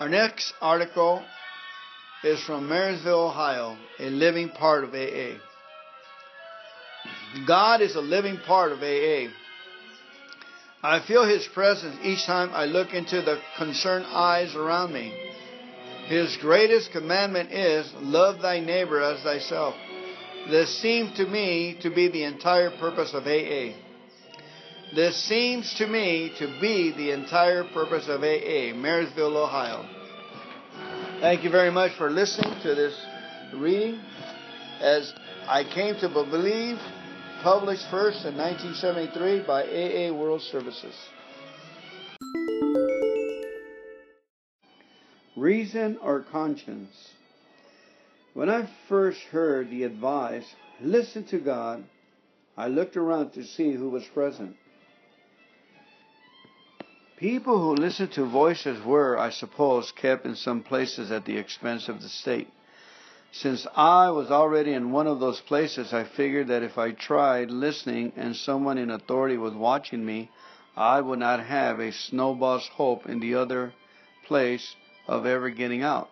[0.00, 1.22] Our next article
[2.24, 5.38] is from Marysville, Ohio, a living part of AA.
[7.46, 9.28] God is a living part of AA.
[10.82, 15.23] I feel His presence each time I look into the concerned eyes around me.
[16.06, 19.74] His greatest commandment is love thy neighbor as thyself.
[20.50, 23.72] This seems to me to be the entire purpose of AA.
[24.94, 29.88] This seems to me to be the entire purpose of AA, Marysville, Ohio.
[31.20, 32.94] Thank you very much for listening to this
[33.54, 33.98] reading
[34.80, 35.10] as
[35.48, 36.78] I Came to Believe,
[37.42, 40.94] published first in 1973 by AA World Services.
[45.36, 47.12] Reason or conscience?
[48.34, 51.84] When I first heard the advice, listen to God,
[52.56, 54.56] I looked around to see who was present.
[57.16, 61.88] People who listened to voices were, I suppose, kept in some places at the expense
[61.88, 62.48] of the state.
[63.32, 67.50] Since I was already in one of those places, I figured that if I tried
[67.50, 70.30] listening and someone in authority was watching me,
[70.76, 73.72] I would not have a snowball's hope in the other
[74.26, 74.76] place
[75.06, 76.08] of ever getting out.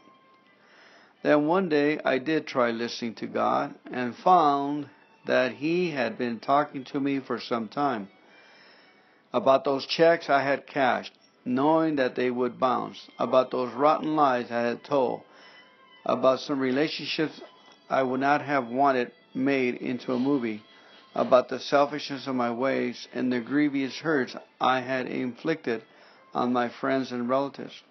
[1.23, 4.89] Then one day I did try listening to God and found
[5.27, 8.09] that He had been talking to me for some time
[9.33, 11.13] about those checks I had cashed,
[11.45, 15.23] knowing that they would bounce, about those rotten lies I had told,
[16.05, 17.41] about some relationships
[17.89, 20.63] I would not have wanted made into a movie,
[21.15, 25.83] about the selfishness of my ways and the grievous hurts I had inflicted
[26.35, 27.83] on my friends and relatives.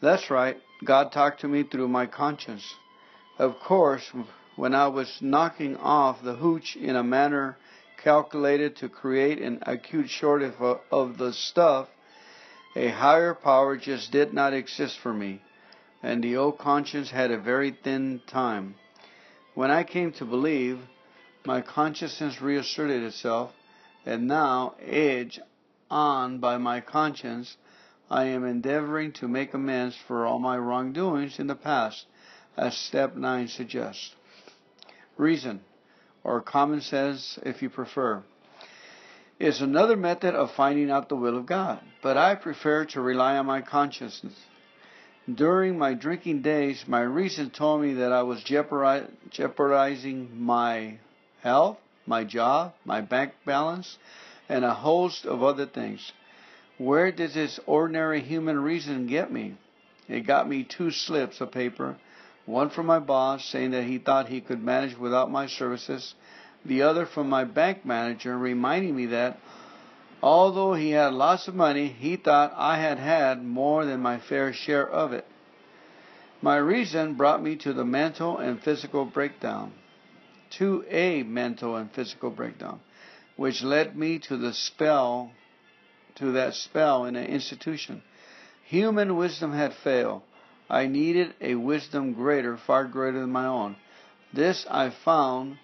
[0.00, 2.74] That's right, God talked to me through my conscience.
[3.38, 4.12] Of course,
[4.54, 7.56] when I was knocking off the hooch in a manner
[8.02, 10.54] calculated to create an acute shortage
[10.90, 11.88] of, the stuff,
[12.74, 15.40] a higher power just did not exist for me,
[16.02, 18.74] and the old conscience had a very thin time.
[19.54, 20.78] When I came to believe,
[21.46, 23.52] my consciousness reasserted itself,
[24.04, 25.40] and now, edged
[25.90, 27.56] on by my conscience,
[28.10, 32.06] I am endeavoring to make amends for all my wrongdoings in the past,
[32.56, 34.14] as step 9 suggests.
[35.16, 35.60] Reason
[36.22, 38.22] or common sense if you prefer,
[39.38, 43.36] is another method of finding out the will of God, but I prefer to rely
[43.36, 44.34] on my consciousness.
[45.32, 50.98] During my drinking days, my reason told me that I was jeopardizing my
[51.42, 53.98] health, my job, my bank balance,
[54.48, 56.12] and a host of other things.
[56.78, 59.54] Where did this ordinary human reason get me?
[60.08, 61.96] It got me two slips of paper
[62.46, 66.14] one from my boss saying that he thought he could manage without my services,
[66.64, 69.40] the other from my bank manager reminding me that
[70.22, 74.52] although he had lots of money, he thought I had had more than my fair
[74.52, 75.26] share of it.
[76.40, 79.72] My reason brought me to the mental and physical breakdown,
[80.50, 82.80] to a mental and physical breakdown,
[83.36, 85.32] which led me to the spell,
[86.16, 88.02] to that spell in an institution.
[88.64, 90.22] Human wisdom had failed.
[90.68, 93.76] I needed a wisdom greater, far greater than my own.
[94.32, 95.58] This I found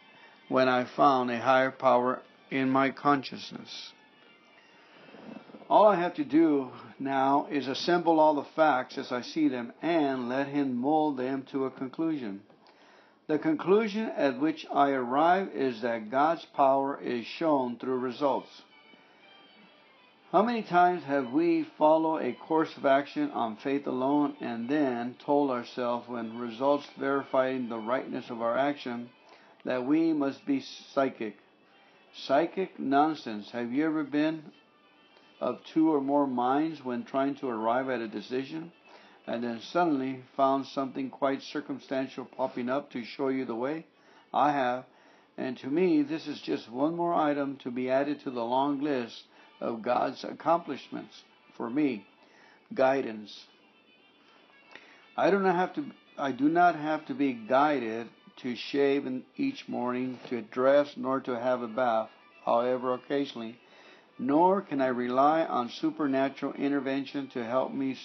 [0.48, 3.92] when I found a higher power in my consciousness.
[5.68, 9.72] All I have to do now is assemble all the facts as I see them
[9.80, 12.42] and let Him mold them to a conclusion.
[13.26, 18.50] The conclusion at which I arrive is that God's power is shown through results.
[20.32, 25.14] How many times have we followed a course of action on faith alone and then
[25.22, 29.10] told ourselves when results verifying the rightness of our action
[29.66, 31.36] that we must be psychic?
[32.14, 33.50] Psychic nonsense.
[33.50, 34.42] Have you ever been
[35.38, 38.72] of two or more minds when trying to arrive at a decision
[39.26, 43.84] and then suddenly found something quite circumstantial popping up to show you the way?
[44.32, 44.86] I have.
[45.36, 48.80] And to me, this is just one more item to be added to the long
[48.80, 49.24] list
[49.62, 51.22] of God's accomplishments
[51.56, 52.04] for me,
[52.74, 53.46] guidance.
[55.16, 55.84] I do not have to
[56.18, 58.08] I do not have to be guided
[58.42, 59.06] to shave
[59.36, 62.10] each morning, to dress, nor to have a bath,
[62.44, 63.58] however occasionally,
[64.18, 67.96] nor can I rely on supernatural intervention to help me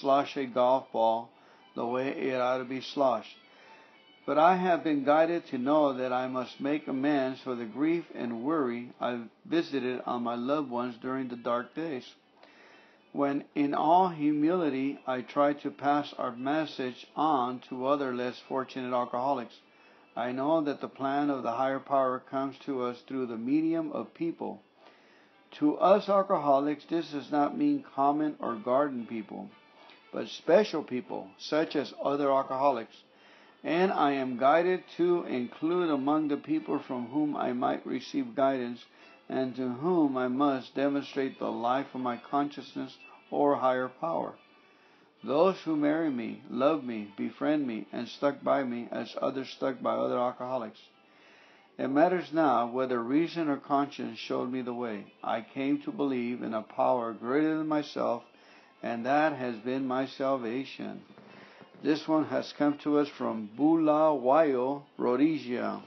[0.00, 1.30] slosh a golf ball
[1.74, 3.36] the way it ought to be sloshed.
[4.26, 8.04] But I have been guided to know that I must make amends for the grief
[8.12, 12.12] and worry I've visited on my loved ones during the dark days.
[13.12, 18.92] When in all humility I try to pass our message on to other less fortunate
[18.92, 19.54] alcoholics,
[20.16, 23.92] I know that the plan of the higher power comes to us through the medium
[23.92, 24.60] of people.
[25.60, 29.50] To us alcoholics, this does not mean common or garden people,
[30.12, 32.96] but special people, such as other alcoholics
[33.66, 38.84] and I am guided to include among the people from whom I might receive guidance
[39.28, 42.96] and to whom I must demonstrate the life of my consciousness
[43.28, 44.34] or higher power.
[45.24, 49.82] Those who marry me, love me, befriend me, and stuck by me as others stuck
[49.82, 50.78] by other alcoholics.
[51.76, 55.12] It matters now whether reason or conscience showed me the way.
[55.24, 58.22] I came to believe in a power greater than myself,
[58.80, 61.02] and that has been my salvation.
[61.82, 65.82] This one has come to us from Bulawayo, Rhodesia.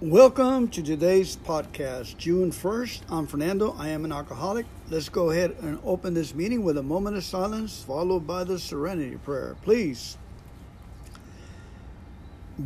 [0.00, 3.00] Welcome to today's podcast, June 1st.
[3.10, 3.74] I'm Fernando.
[3.76, 4.64] I am an alcoholic.
[4.88, 8.60] Let's go ahead and open this meeting with a moment of silence, followed by the
[8.60, 9.56] serenity prayer.
[9.62, 10.16] Please.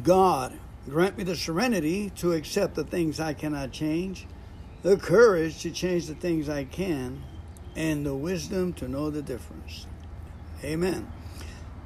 [0.03, 0.53] God,
[0.87, 4.27] grant me the serenity to accept the things I cannot change,
[4.83, 7.23] the courage to change the things I can,
[7.77, 9.87] and the wisdom to know the difference.
[10.63, 11.11] Amen.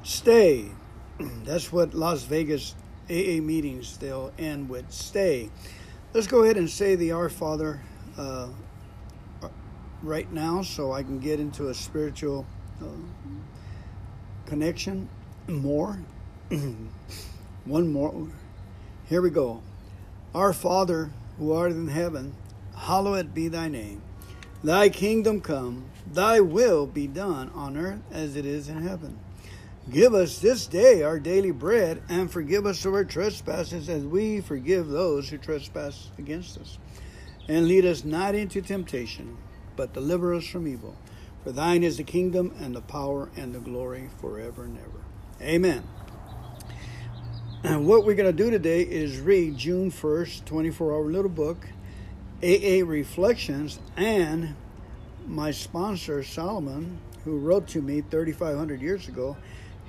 [0.03, 0.71] Stay.
[1.19, 2.75] That's what Las Vegas
[3.09, 5.49] AA meetings they'll end with stay.
[6.13, 7.81] Let's go ahead and say the Our Father
[8.17, 8.49] uh,
[10.03, 12.45] right now so I can get into a spiritual
[12.81, 12.85] uh,
[14.45, 15.09] connection
[15.47, 15.99] more.
[17.65, 18.27] One more.
[19.07, 19.63] Here we go.
[20.33, 22.35] Our Father who art in heaven,
[22.75, 24.01] hallowed be thy name.
[24.67, 29.17] Thy kingdom come, thy will be done on earth as it is in heaven.
[29.89, 34.89] Give us this day our daily bread, and forgive us our trespasses as we forgive
[34.89, 36.79] those who trespass against us.
[37.47, 39.37] And lead us not into temptation,
[39.77, 40.97] but deliver us from evil.
[41.45, 45.49] For thine is the kingdom, and the power, and the glory forever and ever.
[45.49, 45.87] Amen.
[47.63, 51.65] And what we're going to do today is read June 1st, 24 hour little book,
[52.43, 54.55] AA Reflections, and
[55.25, 59.35] my sponsor, Solomon, who wrote to me 3,500 years ago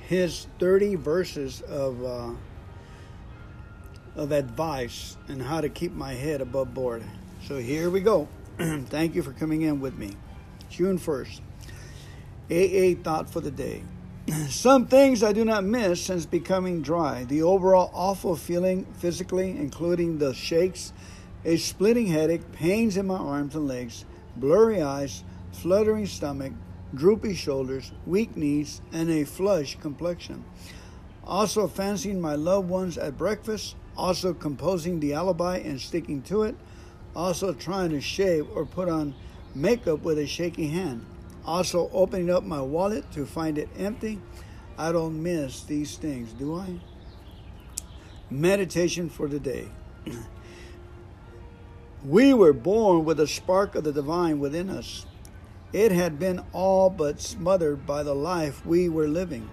[0.08, 2.30] his 30 verses of uh,
[4.16, 7.04] of advice and how to keep my head above board.
[7.46, 8.26] So here we go.
[8.58, 10.16] Thank you for coming in with me.
[10.70, 11.40] June 1st.
[12.50, 13.84] AA thought for the day.
[14.48, 17.24] Some things I do not miss since becoming dry.
[17.24, 20.92] The overall awful feeling physically, including the shakes,
[21.48, 24.04] a splitting headache, pains in my arms and legs,
[24.36, 26.52] blurry eyes, fluttering stomach,
[26.94, 30.44] droopy shoulders, weak knees, and a flushed complexion.
[31.24, 36.54] Also, fancying my loved ones at breakfast, also composing the alibi and sticking to it,
[37.16, 39.14] also trying to shave or put on
[39.54, 41.02] makeup with a shaky hand,
[41.46, 44.20] also opening up my wallet to find it empty.
[44.76, 46.78] I don't miss these things, do I?
[48.28, 49.68] Meditation for the day.
[52.04, 55.04] we were born with a spark of the divine within us.
[55.72, 59.50] It had been all but smothered by the life we were living.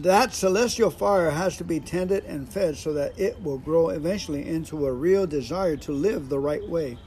[0.00, 4.48] That celestial fire has to be tended and fed so that it will grow eventually
[4.48, 6.98] into a real desire to live the right way.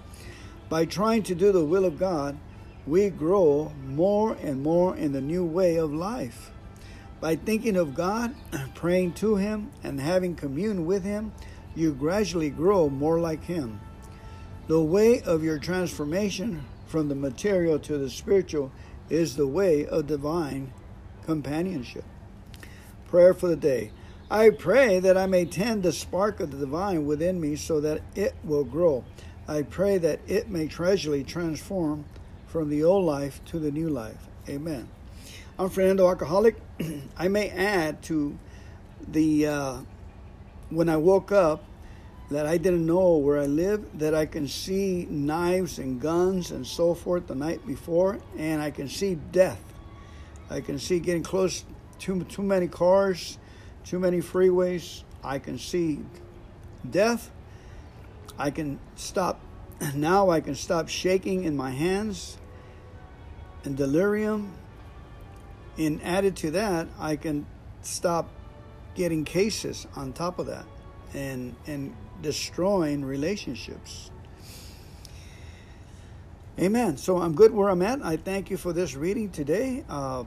[0.69, 2.37] By trying to do the will of God,
[2.87, 6.51] we grow more and more in the new way of life.
[7.19, 8.35] By thinking of God,
[8.75, 11.33] praying to Him, and having commune with Him,
[11.75, 13.79] you gradually grow more like Him.
[14.67, 18.71] The way of your transformation from the material to the spiritual
[19.09, 20.71] is the way of divine
[21.25, 22.05] companionship.
[23.07, 23.91] Prayer for the day.
[24.31, 28.01] I pray that I may tend the spark of the divine within me so that
[28.15, 29.03] it will grow.
[29.47, 32.05] I pray that it may treasurely transform
[32.47, 34.27] from the old life to the new life.
[34.47, 34.87] Amen.
[35.59, 36.55] I'm Fernando Alcoholic.
[37.17, 38.37] I may add to
[39.05, 39.77] the uh,
[40.69, 41.63] when I woke up,
[42.29, 46.65] that I didn't know where I live, that I can see knives and guns and
[46.65, 49.61] so forth the night before, and I can see death.
[50.49, 51.65] I can see getting close
[51.99, 53.37] to too many cars,
[53.83, 55.03] too many freeways.
[55.23, 55.99] I can see
[56.89, 57.31] death.
[58.37, 59.39] I can stop
[59.95, 62.37] now I can stop shaking in my hands
[63.63, 64.53] and delirium.
[65.77, 67.47] And added to that, I can
[67.81, 68.29] stop
[68.95, 70.65] getting cases on top of that
[71.13, 74.09] and and destroying relationships.
[76.59, 76.97] Amen.
[76.97, 78.03] So I'm good where I'm at.
[78.03, 79.83] I thank you for this reading today.
[79.87, 80.23] Uh,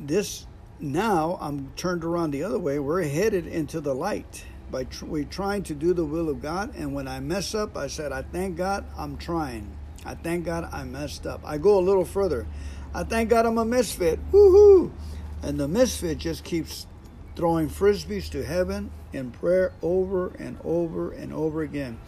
[0.00, 0.46] this
[0.80, 2.80] now I'm turned around the other way.
[2.80, 6.74] We're headed into the light by tr- we're trying to do the will of God.
[6.74, 9.76] And when I mess up, I said, I thank God I'm trying.
[10.04, 11.40] I thank God I messed up.
[11.44, 12.46] I go a little further.
[12.94, 14.18] I thank God I'm a misfit.
[14.32, 14.90] Woohoo!
[15.42, 16.86] And the misfit just keeps
[17.36, 21.98] throwing frisbees to heaven in prayer over and over and over again.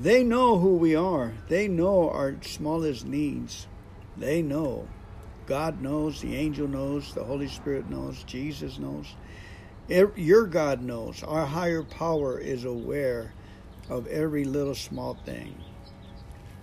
[0.00, 1.32] They know who we are.
[1.48, 3.66] They know our smallest needs.
[4.16, 4.86] They know.
[5.46, 9.06] God knows, the angel knows, the Holy Spirit knows, Jesus knows.
[9.88, 11.22] Your God knows.
[11.22, 13.32] Our higher power is aware
[13.88, 15.56] of every little small thing.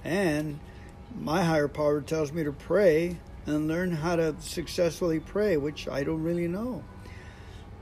[0.04, 0.60] And
[1.20, 3.18] my higher power tells me to pray
[3.48, 6.84] and learn how to successfully pray, which I don't really know.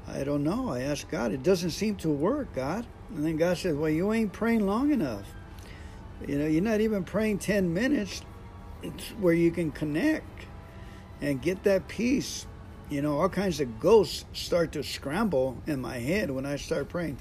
[0.08, 0.70] I don't know.
[0.70, 1.32] I asked God.
[1.32, 2.86] It doesn't seem to work, God.
[3.16, 5.26] And then God said, Well, you ain't praying long enough.
[6.28, 8.22] You know, you're not even praying 10 minutes
[9.20, 10.26] where you can connect.
[11.22, 12.45] and get that peace.
[12.89, 16.89] You know, all kinds of ghosts start to scramble in my head when I start
[16.89, 17.18] praying.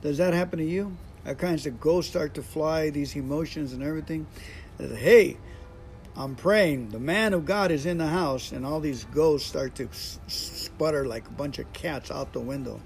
[0.00, 0.96] Does that happen to you?
[1.26, 4.26] All kinds of ghosts start to fly, these emotions and everything.
[4.78, 5.36] Hey,
[6.14, 6.90] I'm praying.
[6.90, 9.88] The man of God is in the house, and all these ghosts start to
[10.26, 12.80] sputter like a bunch of cats out the window.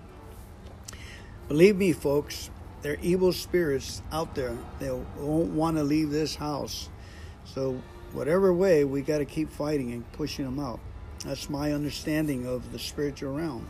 [1.49, 2.51] Believe me, folks,
[2.83, 4.57] there are evil spirits out there.
[4.79, 6.89] They won't want to leave this house.
[7.45, 10.79] So, whatever way, we got to keep fighting and pushing them out.
[11.25, 13.67] That's my understanding of the spiritual realm.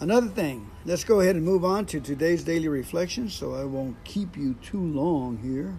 [0.00, 4.02] Another thing, let's go ahead and move on to today's daily reflection so I won't
[4.04, 5.78] keep you too long here.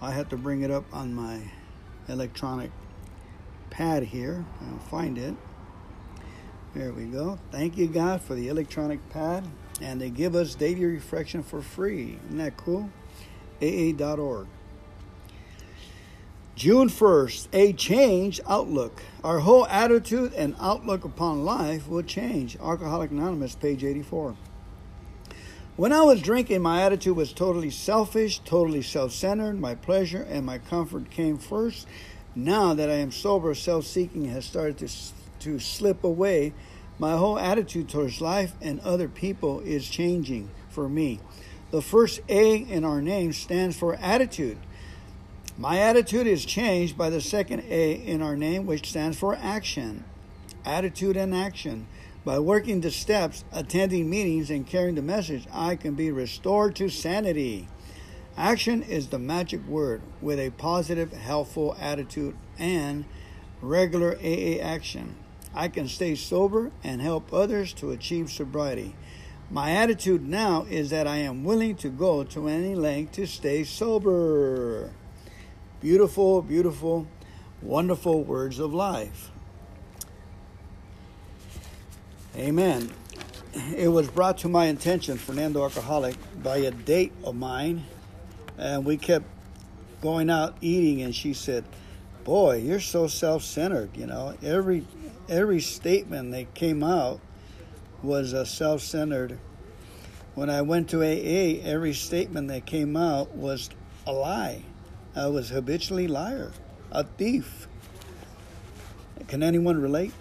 [0.00, 1.40] I have to bring it up on my
[2.08, 2.70] electronic
[3.70, 4.44] pad here.
[4.60, 5.34] I'll find it.
[6.74, 7.38] There we go.
[7.50, 9.44] Thank you, God, for the electronic pad.
[9.80, 12.18] And they give us daily reflection for free.
[12.26, 12.90] Isn't that cool?
[13.62, 14.46] AA.org.
[16.54, 19.02] June 1st, a change outlook.
[19.22, 22.56] Our whole attitude and outlook upon life will change.
[22.58, 24.36] Alcoholic Anonymous, page 84.
[25.76, 29.60] When I was drinking, my attitude was totally selfish, totally self centered.
[29.60, 31.86] My pleasure and my comfort came first.
[32.34, 34.88] Now that I am sober, self seeking has started to,
[35.40, 36.54] to slip away.
[36.98, 41.20] My whole attitude towards life and other people is changing for me.
[41.72, 44.56] The first A in our name stands for attitude.
[45.58, 50.04] My attitude is changed by the second A in our name, which stands for action.
[50.64, 51.86] Attitude and action.
[52.26, 56.88] By working the steps, attending meetings, and carrying the message, I can be restored to
[56.88, 57.68] sanity.
[58.36, 63.04] Action is the magic word with a positive, helpful attitude and
[63.62, 65.14] regular AA action.
[65.54, 68.96] I can stay sober and help others to achieve sobriety.
[69.48, 73.62] My attitude now is that I am willing to go to any length to stay
[73.62, 74.90] sober.
[75.80, 77.06] Beautiful, beautiful,
[77.62, 79.30] wonderful words of life.
[82.36, 82.90] Amen.
[83.74, 87.86] It was brought to my attention, Fernando Alcoholic, by a date of mine,
[88.58, 89.24] and we kept
[90.02, 91.64] going out eating, and she said,
[92.24, 94.86] "Boy, you're so self-centered." You know, every
[95.30, 97.20] every statement that came out
[98.02, 99.38] was a self-centered.
[100.34, 103.70] When I went to AA, every statement that came out was
[104.06, 104.64] a lie.
[105.14, 106.52] I was habitually liar,
[106.92, 107.66] a thief.
[109.26, 110.12] Can anyone relate?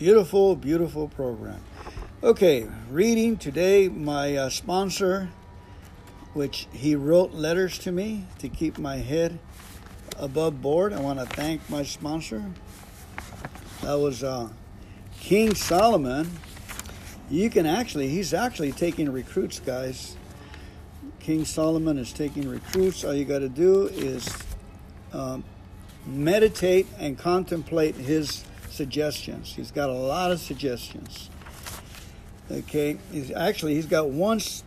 [0.00, 1.60] Beautiful, beautiful program.
[2.22, 5.28] Okay, reading today, my uh, sponsor,
[6.32, 9.38] which he wrote letters to me to keep my head
[10.18, 10.94] above board.
[10.94, 12.42] I want to thank my sponsor.
[13.82, 14.48] That was uh,
[15.20, 16.30] King Solomon.
[17.28, 20.16] You can actually, he's actually taking recruits, guys.
[21.18, 23.04] King Solomon is taking recruits.
[23.04, 24.26] All you got to do is
[25.12, 25.44] um,
[26.06, 28.44] meditate and contemplate his
[28.80, 29.52] suggestions.
[29.52, 31.28] He's got a lot of suggestions.
[32.50, 34.64] Okay, he's actually he's got once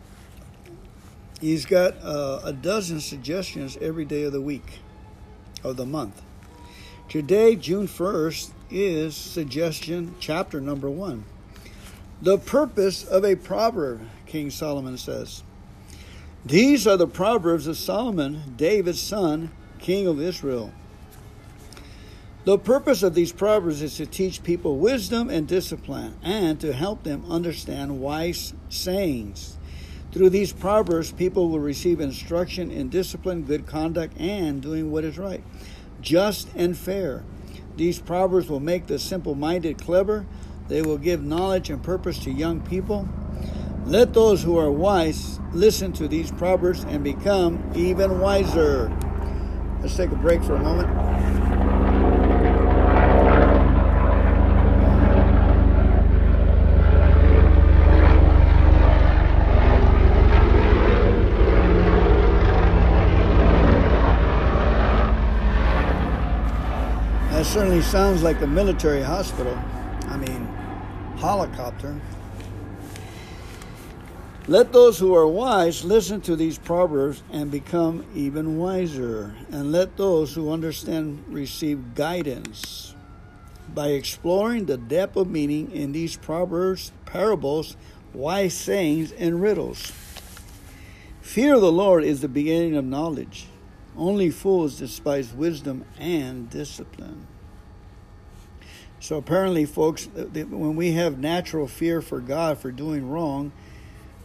[1.42, 4.82] he's got uh, a dozen suggestions every day of the week
[5.64, 6.22] of the month.
[7.10, 11.26] Today, June 1st, is suggestion chapter number one.
[12.22, 15.42] The purpose of a proverb, King Solomon says.
[16.46, 19.50] These are the proverbs of Solomon, David's son,
[19.80, 20.72] king of Israel.
[22.46, 27.04] The purpose of these proverbs is to teach people wisdom and discipline and to help
[27.04, 29.58] them understand wise sayings.
[30.12, 35.18] Through these proverbs, people will receive instruction in discipline, good conduct, and doing what is
[35.18, 35.42] right,
[36.02, 37.24] just and fair.
[37.78, 40.26] These proverbs will make the simple minded clever.
[40.68, 43.08] They will give knowledge and purpose to young people.
[43.86, 48.92] Let those who are wise listen to these proverbs and become even wiser.
[49.80, 51.83] Let's take a break for a moment.
[67.54, 69.56] Certainly sounds like a military hospital.
[70.08, 70.46] I mean,
[71.18, 72.02] helicopter.
[74.48, 79.36] Let those who are wise listen to these proverbs and become even wiser.
[79.52, 82.96] And let those who understand receive guidance.
[83.72, 87.78] By exploring the depth of meaning in these proverbs, parables,
[88.16, 89.92] wise sayings, and riddles.
[91.22, 93.46] Fear of the Lord is the beginning of knowledge.
[93.96, 97.28] Only fools despise wisdom and discipline.
[99.04, 103.52] So apparently, folks, when we have natural fear for God for doing wrong,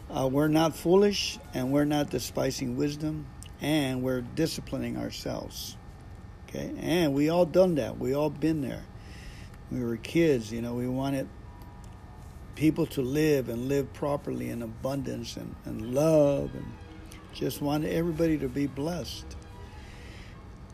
[0.09, 3.27] uh, we're not foolish and we're not despising wisdom
[3.61, 5.77] and we're disciplining ourselves.
[6.47, 7.99] Okay, and we all done that.
[7.99, 8.85] We all been there.
[9.73, 10.75] We were kids, you know.
[10.75, 11.29] We wanted
[12.55, 16.73] people to live and live properly in abundance and, and love and
[17.35, 19.27] just wanted everybody to be blessed.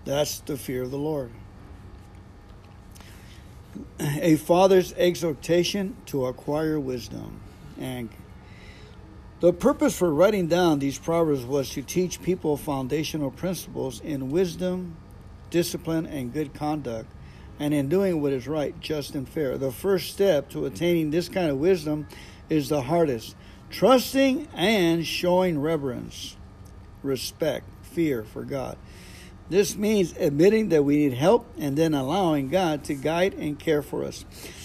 [0.05, 1.31] That's the fear of the Lord.
[4.01, 7.41] A father's exhortation to acquire wisdom.
[7.79, 8.09] And
[9.41, 14.97] the purpose for writing down these proverbs was to teach people foundational principles in wisdom,
[15.51, 17.11] discipline, and good conduct,
[17.59, 19.59] and in doing what is right, just, and fair.
[19.59, 22.07] The first step to attaining this kind of wisdom
[22.49, 23.37] is the hardest
[23.71, 26.37] trusting and showing reverence,
[27.03, 28.79] respect, fear for God.
[29.51, 33.83] This means admitting that we need help and then allowing God to guide and care
[33.83, 34.25] for us.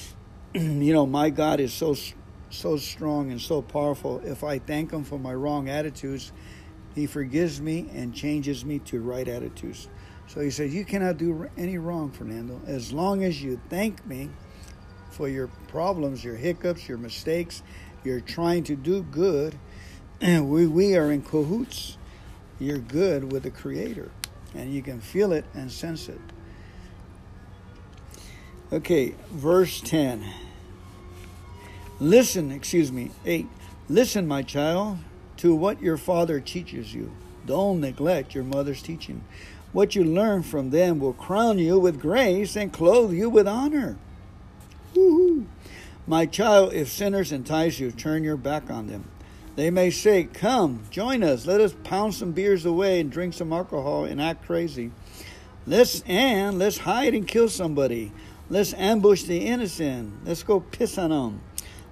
[0.53, 1.95] you know, my God is so
[2.49, 4.21] so strong and so powerful.
[4.23, 6.31] If I thank him for my wrong attitudes,
[6.95, 9.87] he forgives me and changes me to right attitudes.
[10.27, 14.29] So he says, You cannot do any wrong, Fernando, as long as you thank me
[15.11, 17.63] for your problems, your hiccups, your mistakes.
[18.03, 19.59] You're trying to do good.
[20.21, 21.97] And we, we are in cahoots.
[22.59, 24.11] You're good with the Creator
[24.55, 26.19] and you can feel it and sense it.
[28.71, 30.23] Okay, verse 10.
[31.99, 33.47] Listen, excuse me, 8.
[33.89, 34.99] Listen, my child,
[35.37, 37.11] to what your father teaches you.
[37.45, 39.23] Don't neglect your mother's teaching.
[39.71, 43.97] What you learn from them will crown you with grace and clothe you with honor.
[44.95, 45.47] Woo-hoo.
[46.07, 49.05] My child, if sinners entice you, turn your back on them.
[49.59, 51.45] They may say, Come, join us.
[51.45, 54.91] Let us pound some beers away and drink some alcohol and act crazy.
[55.67, 58.13] Let's and let's hide and kill somebody.
[58.49, 60.25] Let's ambush the innocent.
[60.25, 61.41] Let's go piss on them.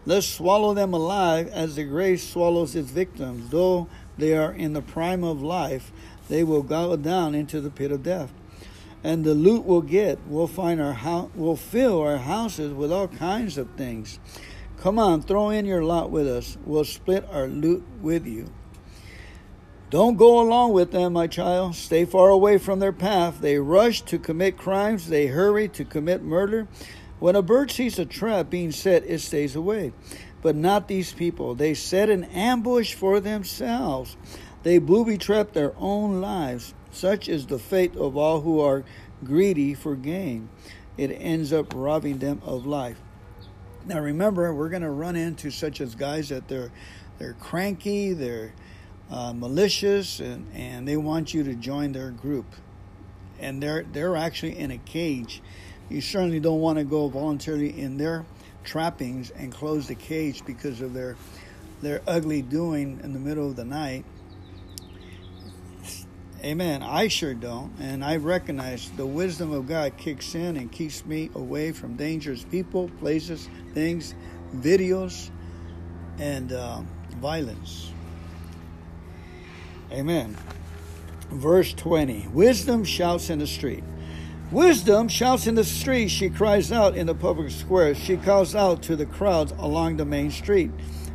[0.05, 3.49] Let's swallow them alive as the grave swallows its victims.
[3.49, 5.91] Though they are in the prime of life,
[6.29, 8.31] they will go down into the pit of death.
[9.03, 13.09] And the loot we'll get, we'll find our house, we'll fill our houses with all
[13.09, 14.19] kinds of things.
[14.77, 16.57] Come on, throw in your lot with us.
[16.63, 18.51] We'll split our loot with you.
[19.89, 21.75] Don't go along with them, my child.
[21.75, 23.39] Stay far away from their path.
[23.39, 26.67] They rush to commit crimes, they hurry to commit murder.
[27.19, 29.93] When a bird sees a trap being set, it stays away.
[30.43, 31.55] But not these people.
[31.55, 34.15] They set an ambush for themselves.
[34.61, 36.75] They booby trap their own lives.
[36.91, 38.83] Such is the fate of all who are
[39.23, 40.49] greedy for gain.
[40.97, 43.01] It ends up robbing them of life.
[43.87, 46.71] Now remember, we're going to run into such as guys that they're
[47.19, 48.53] they're cranky, they're
[49.09, 52.45] uh, malicious, and, and they want you to join their group,
[53.39, 55.41] and they're they're actually in a cage.
[55.87, 58.25] You certainly don't want to go voluntarily in their
[58.65, 61.15] trappings and close the cage because of their
[61.81, 64.03] their ugly doing in the middle of the night
[66.43, 66.83] Amen.
[66.83, 67.73] I sure don't.
[67.79, 72.43] And I recognize the wisdom of God kicks in and keeps me away from dangerous
[72.43, 74.13] people, places, things,
[74.55, 75.31] videos,
[76.19, 76.81] and uh,
[77.19, 77.91] violence.
[79.91, 80.37] Amen.
[81.31, 83.83] Verse 20 Wisdom shouts in the street.
[84.51, 86.09] Wisdom shouts in the street.
[86.09, 87.95] She cries out in the public square.
[87.95, 90.71] She calls out to the crowds along the main street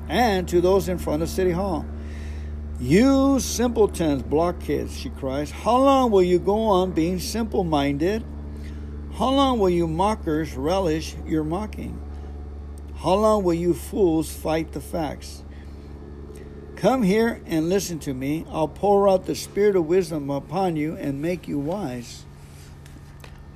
[0.09, 1.87] and to those in front of City Hall.
[2.83, 5.53] You simpletons, blockheads, she cries.
[5.53, 8.25] How long will you go on being simple minded?
[9.15, 12.03] How long will you mockers relish your mocking?
[12.97, 15.45] How long will you fools fight the facts?
[16.75, 18.45] Come here and listen to me.
[18.51, 22.25] I'll pour out the spirit of wisdom upon you and make you wise.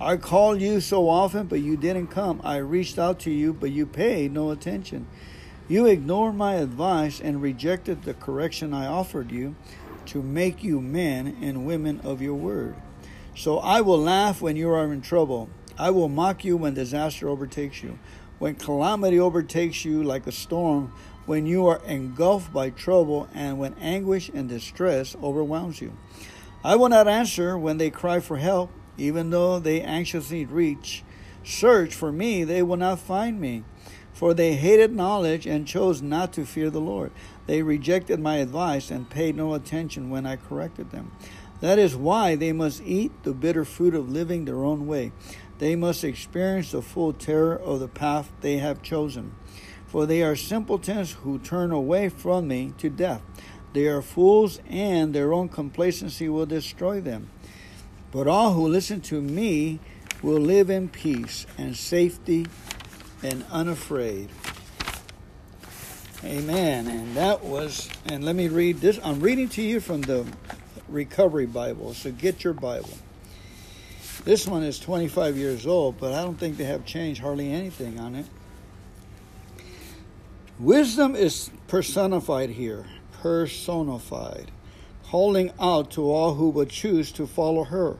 [0.01, 2.41] I called you so often, but you didn't come.
[2.45, 5.09] I reached out to you, but you paid no attention.
[5.68, 9.56] You ignored my advice and rejected the correction I offered you
[10.06, 12.76] to make you men and women of your word.
[13.34, 15.50] So I will laugh when you are in trouble.
[15.76, 17.98] I will mock you when disaster overtakes you,
[18.38, 20.92] when calamity overtakes you like a storm,
[21.26, 25.96] when you are engulfed by trouble, and when anguish and distress overwhelms you.
[26.62, 31.02] I will not answer when they cry for help, even though they anxiously reach.
[31.42, 33.64] Search for me, they will not find me.
[34.16, 37.12] For they hated knowledge and chose not to fear the Lord.
[37.44, 41.12] They rejected my advice and paid no attention when I corrected them.
[41.60, 45.12] That is why they must eat the bitter fruit of living their own way.
[45.58, 49.34] They must experience the full terror of the path they have chosen.
[49.86, 53.20] For they are simpletons who turn away from me to death.
[53.74, 57.28] They are fools, and their own complacency will destroy them.
[58.12, 59.78] But all who listen to me
[60.22, 62.46] will live in peace and safety
[63.22, 64.28] and unafraid.
[66.24, 66.86] Amen.
[66.86, 68.98] And that was, and let me read this.
[69.04, 70.26] I'm reading to you from the
[70.88, 72.90] Recovery Bible, so get your Bible.
[74.24, 78.00] This one is 25 years old, but I don't think they have changed hardly anything
[78.00, 78.26] on it.
[80.58, 82.86] Wisdom is personified here,
[83.20, 84.50] personified,
[85.04, 87.98] calling out to all who would choose to follow her.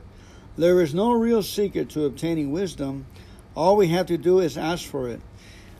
[0.57, 3.05] There is no real secret to obtaining wisdom.
[3.57, 5.19] All we have to do is ask for it.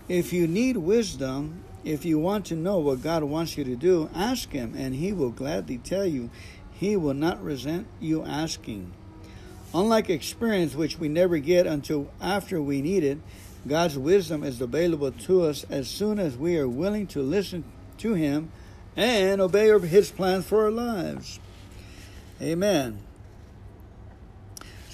[0.09, 4.09] If you need wisdom, if you want to know what God wants you to do,
[4.15, 6.32] ask Him, and He will gladly tell you.
[6.71, 8.93] He will not resent you asking.
[9.75, 13.19] Unlike experience, which we never get until after we need it,
[13.67, 17.63] God's wisdom is available to us as soon as we are willing to listen
[17.99, 18.51] to Him
[18.95, 21.39] and obey His plans for our lives.
[22.41, 23.07] Amen.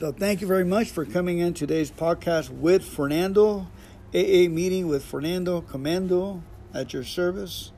[0.04, 3.70] So, thank you very much for coming in today's podcast with Fernando,
[4.14, 6.44] AA meeting with Fernando Commando
[6.74, 7.72] at your service.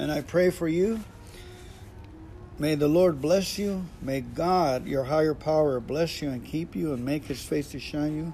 [0.00, 0.98] And I pray for you.
[2.58, 3.86] May the Lord bless you.
[4.02, 7.78] May God, your higher power, bless you and keep you and make his face to
[7.78, 8.32] shine you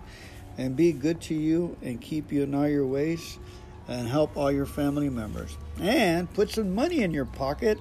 [0.57, 3.39] and be good to you and keep you in all your ways
[3.87, 5.59] and help all your family members.
[5.79, 7.77] And put some money in your pocket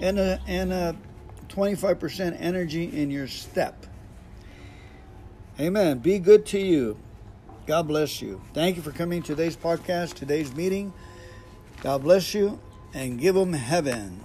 [0.00, 0.96] and a, and a
[1.48, 3.88] 25% energy in your step.
[5.62, 5.98] Amen.
[5.98, 6.98] Be good to you.
[7.68, 8.40] God bless you.
[8.52, 10.92] Thank you for coming to today's podcast, today's meeting.
[11.82, 12.58] God bless you
[12.92, 14.20] and give them heaven.